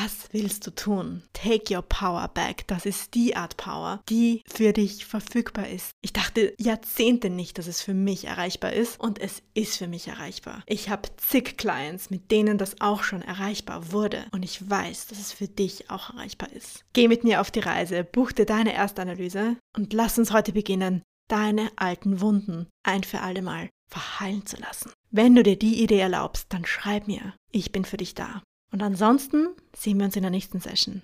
Was 0.01 0.29
willst 0.31 0.65
du 0.65 0.71
tun? 0.71 1.21
Take 1.33 1.71
your 1.71 1.83
power 1.83 2.27
back. 2.27 2.65
Das 2.65 2.87
ist 2.87 3.13
die 3.13 3.35
Art 3.35 3.57
Power, 3.57 4.01
die 4.09 4.41
für 4.47 4.73
dich 4.73 5.05
verfügbar 5.05 5.67
ist. 5.67 5.91
Ich 6.01 6.11
dachte 6.11 6.55
Jahrzehnte 6.57 7.29
nicht, 7.29 7.59
dass 7.59 7.67
es 7.67 7.83
für 7.83 7.93
mich 7.93 8.25
erreichbar 8.25 8.73
ist 8.73 8.99
und 8.99 9.21
es 9.21 9.43
ist 9.53 9.77
für 9.77 9.87
mich 9.87 10.07
erreichbar. 10.07 10.63
Ich 10.65 10.89
habe 10.89 11.09
zig 11.17 11.57
Clients, 11.57 12.09
mit 12.09 12.31
denen 12.31 12.57
das 12.57 12.81
auch 12.81 13.03
schon 13.03 13.21
erreichbar 13.21 13.91
wurde 13.91 14.25
und 14.31 14.43
ich 14.43 14.67
weiß, 14.67 15.05
dass 15.05 15.19
es 15.19 15.31
für 15.31 15.47
dich 15.47 15.91
auch 15.91 16.09
erreichbar 16.09 16.51
ist. 16.53 16.83
Geh 16.93 17.07
mit 17.07 17.23
mir 17.23 17.39
auf 17.39 17.51
die 17.51 17.59
Reise, 17.59 18.03
buch 18.03 18.31
dir 18.31 18.47
deine 18.47 18.73
Erstanalyse 18.73 19.57
und 19.77 19.93
lass 19.93 20.17
uns 20.17 20.33
heute 20.33 20.53
beginnen, 20.53 21.03
deine 21.27 21.69
alten 21.75 22.19
Wunden 22.19 22.67
ein 22.81 23.03
für 23.03 23.21
alle 23.21 23.43
Mal 23.43 23.69
verheilen 23.91 24.43
zu 24.47 24.57
lassen. 24.57 24.91
Wenn 25.11 25.35
du 25.35 25.43
dir 25.43 25.55
die 25.55 25.83
Idee 25.83 25.99
erlaubst, 25.99 26.47
dann 26.49 26.65
schreib 26.65 27.07
mir. 27.07 27.35
Ich 27.51 27.71
bin 27.71 27.85
für 27.85 27.97
dich 27.97 28.15
da. 28.15 28.41
Und 28.73 28.81
ansonsten 28.81 29.49
sehen 29.75 29.99
wir 29.99 30.05
uns 30.05 30.15
in 30.15 30.23
der 30.23 30.31
nächsten 30.31 30.59
Session. 30.59 31.03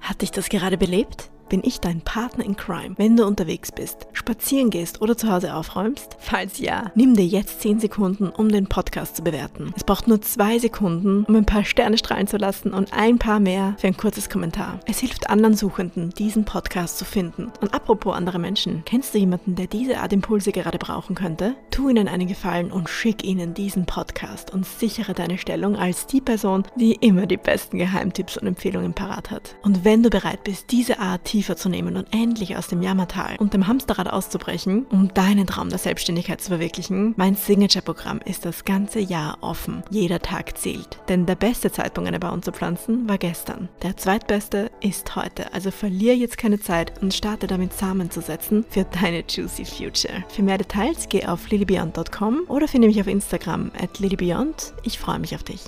Hat 0.00 0.22
dich 0.22 0.30
das 0.30 0.48
gerade 0.48 0.78
belebt? 0.78 1.30
Bin 1.48 1.62
ich 1.64 1.80
dein 1.80 2.00
Partner 2.00 2.44
in 2.44 2.56
Crime, 2.56 2.94
wenn 2.96 3.16
du 3.16 3.26
unterwegs 3.26 3.72
bist, 3.72 4.06
spazieren 4.12 4.70
gehst 4.70 5.02
oder 5.02 5.16
zu 5.16 5.30
Hause 5.30 5.54
aufräumst? 5.54 6.16
Falls 6.18 6.58
ja, 6.58 6.90
nimm 6.94 7.14
dir 7.14 7.26
jetzt 7.26 7.60
10 7.60 7.80
Sekunden, 7.80 8.28
um 8.28 8.50
den 8.50 8.66
Podcast 8.66 9.16
zu 9.16 9.22
bewerten. 9.22 9.72
Es 9.76 9.84
braucht 9.84 10.08
nur 10.08 10.20
2 10.20 10.58
Sekunden, 10.58 11.24
um 11.24 11.36
ein 11.36 11.46
paar 11.46 11.64
Sterne 11.64 11.98
strahlen 11.98 12.26
zu 12.26 12.36
lassen 12.36 12.72
und 12.72 12.92
ein 12.92 13.18
paar 13.18 13.40
mehr 13.40 13.74
für 13.78 13.86
ein 13.86 13.96
kurzes 13.96 14.28
Kommentar. 14.28 14.80
Es 14.86 15.00
hilft 15.00 15.30
anderen 15.30 15.56
Suchenden, 15.56 16.10
diesen 16.10 16.44
Podcast 16.44 16.98
zu 16.98 17.04
finden. 17.04 17.52
Und 17.60 17.74
apropos 17.74 18.14
andere 18.14 18.38
Menschen, 18.38 18.82
kennst 18.84 19.14
du 19.14 19.18
jemanden, 19.18 19.54
der 19.54 19.66
diese 19.66 19.98
Art 19.98 20.12
Impulse 20.12 20.52
gerade 20.52 20.78
brauchen 20.78 21.14
könnte? 21.14 21.54
Tu 21.70 21.88
ihnen 21.88 22.08
einen 22.08 22.28
Gefallen 22.28 22.70
und 22.70 22.88
schick 22.88 23.24
ihnen 23.24 23.54
diesen 23.54 23.86
Podcast 23.86 24.52
und 24.52 24.66
sichere 24.66 25.14
deine 25.14 25.38
Stellung 25.38 25.76
als 25.76 26.06
die 26.06 26.20
Person, 26.20 26.64
die 26.76 26.94
immer 26.94 27.26
die 27.26 27.36
besten 27.36 27.78
Geheimtipps 27.78 28.36
und 28.36 28.46
Empfehlungen 28.46 28.94
parat 28.94 29.30
hat. 29.30 29.56
Und 29.62 29.84
wenn 29.84 30.02
du 30.02 30.10
bereit 30.10 30.44
bist, 30.44 30.70
diese 30.70 30.98
Art 30.98 31.28
tiefer 31.34 31.56
zu 31.56 31.68
nehmen 31.68 31.96
und 31.96 32.06
endlich 32.14 32.56
aus 32.56 32.68
dem 32.68 32.80
Jammertal 32.80 33.34
und 33.38 33.54
dem 33.54 33.66
Hamsterrad 33.66 34.08
auszubrechen, 34.08 34.86
um 34.92 35.12
deinen 35.14 35.48
Traum 35.48 35.68
der 35.68 35.80
Selbstständigkeit 35.80 36.40
zu 36.40 36.50
verwirklichen, 36.50 37.12
mein 37.16 37.34
Signature-Programm 37.34 38.20
ist 38.24 38.44
das 38.44 38.64
ganze 38.64 39.00
Jahr 39.00 39.38
offen. 39.40 39.82
Jeder 39.90 40.20
Tag 40.20 40.56
zählt. 40.56 41.00
Denn 41.08 41.26
der 41.26 41.34
beste 41.34 41.72
Zeitpunkt, 41.72 42.06
eine 42.06 42.20
Baum 42.20 42.40
zu 42.40 42.52
pflanzen, 42.52 43.08
war 43.08 43.18
gestern. 43.18 43.68
Der 43.82 43.96
zweitbeste 43.96 44.70
ist 44.80 45.16
heute. 45.16 45.52
Also 45.52 45.72
verliere 45.72 46.14
jetzt 46.14 46.38
keine 46.38 46.60
Zeit 46.60 47.02
und 47.02 47.12
starte 47.12 47.48
damit 47.48 47.72
Samen 47.72 48.12
zu 48.12 48.20
setzen 48.20 48.64
für 48.70 48.84
deine 48.84 49.24
Juicy 49.28 49.64
Future. 49.64 50.22
Für 50.28 50.44
mehr 50.44 50.58
Details 50.58 51.08
geh 51.08 51.26
auf 51.26 51.50
lilybeyond.com 51.50 52.44
oder 52.46 52.68
finde 52.68 52.86
mich 52.86 53.00
auf 53.00 53.08
Instagram 53.08 53.72
at 53.76 53.98
lilybeyond. 53.98 54.72
Ich 54.84 55.00
freue 55.00 55.18
mich 55.18 55.34
auf 55.34 55.42
dich. 55.42 55.64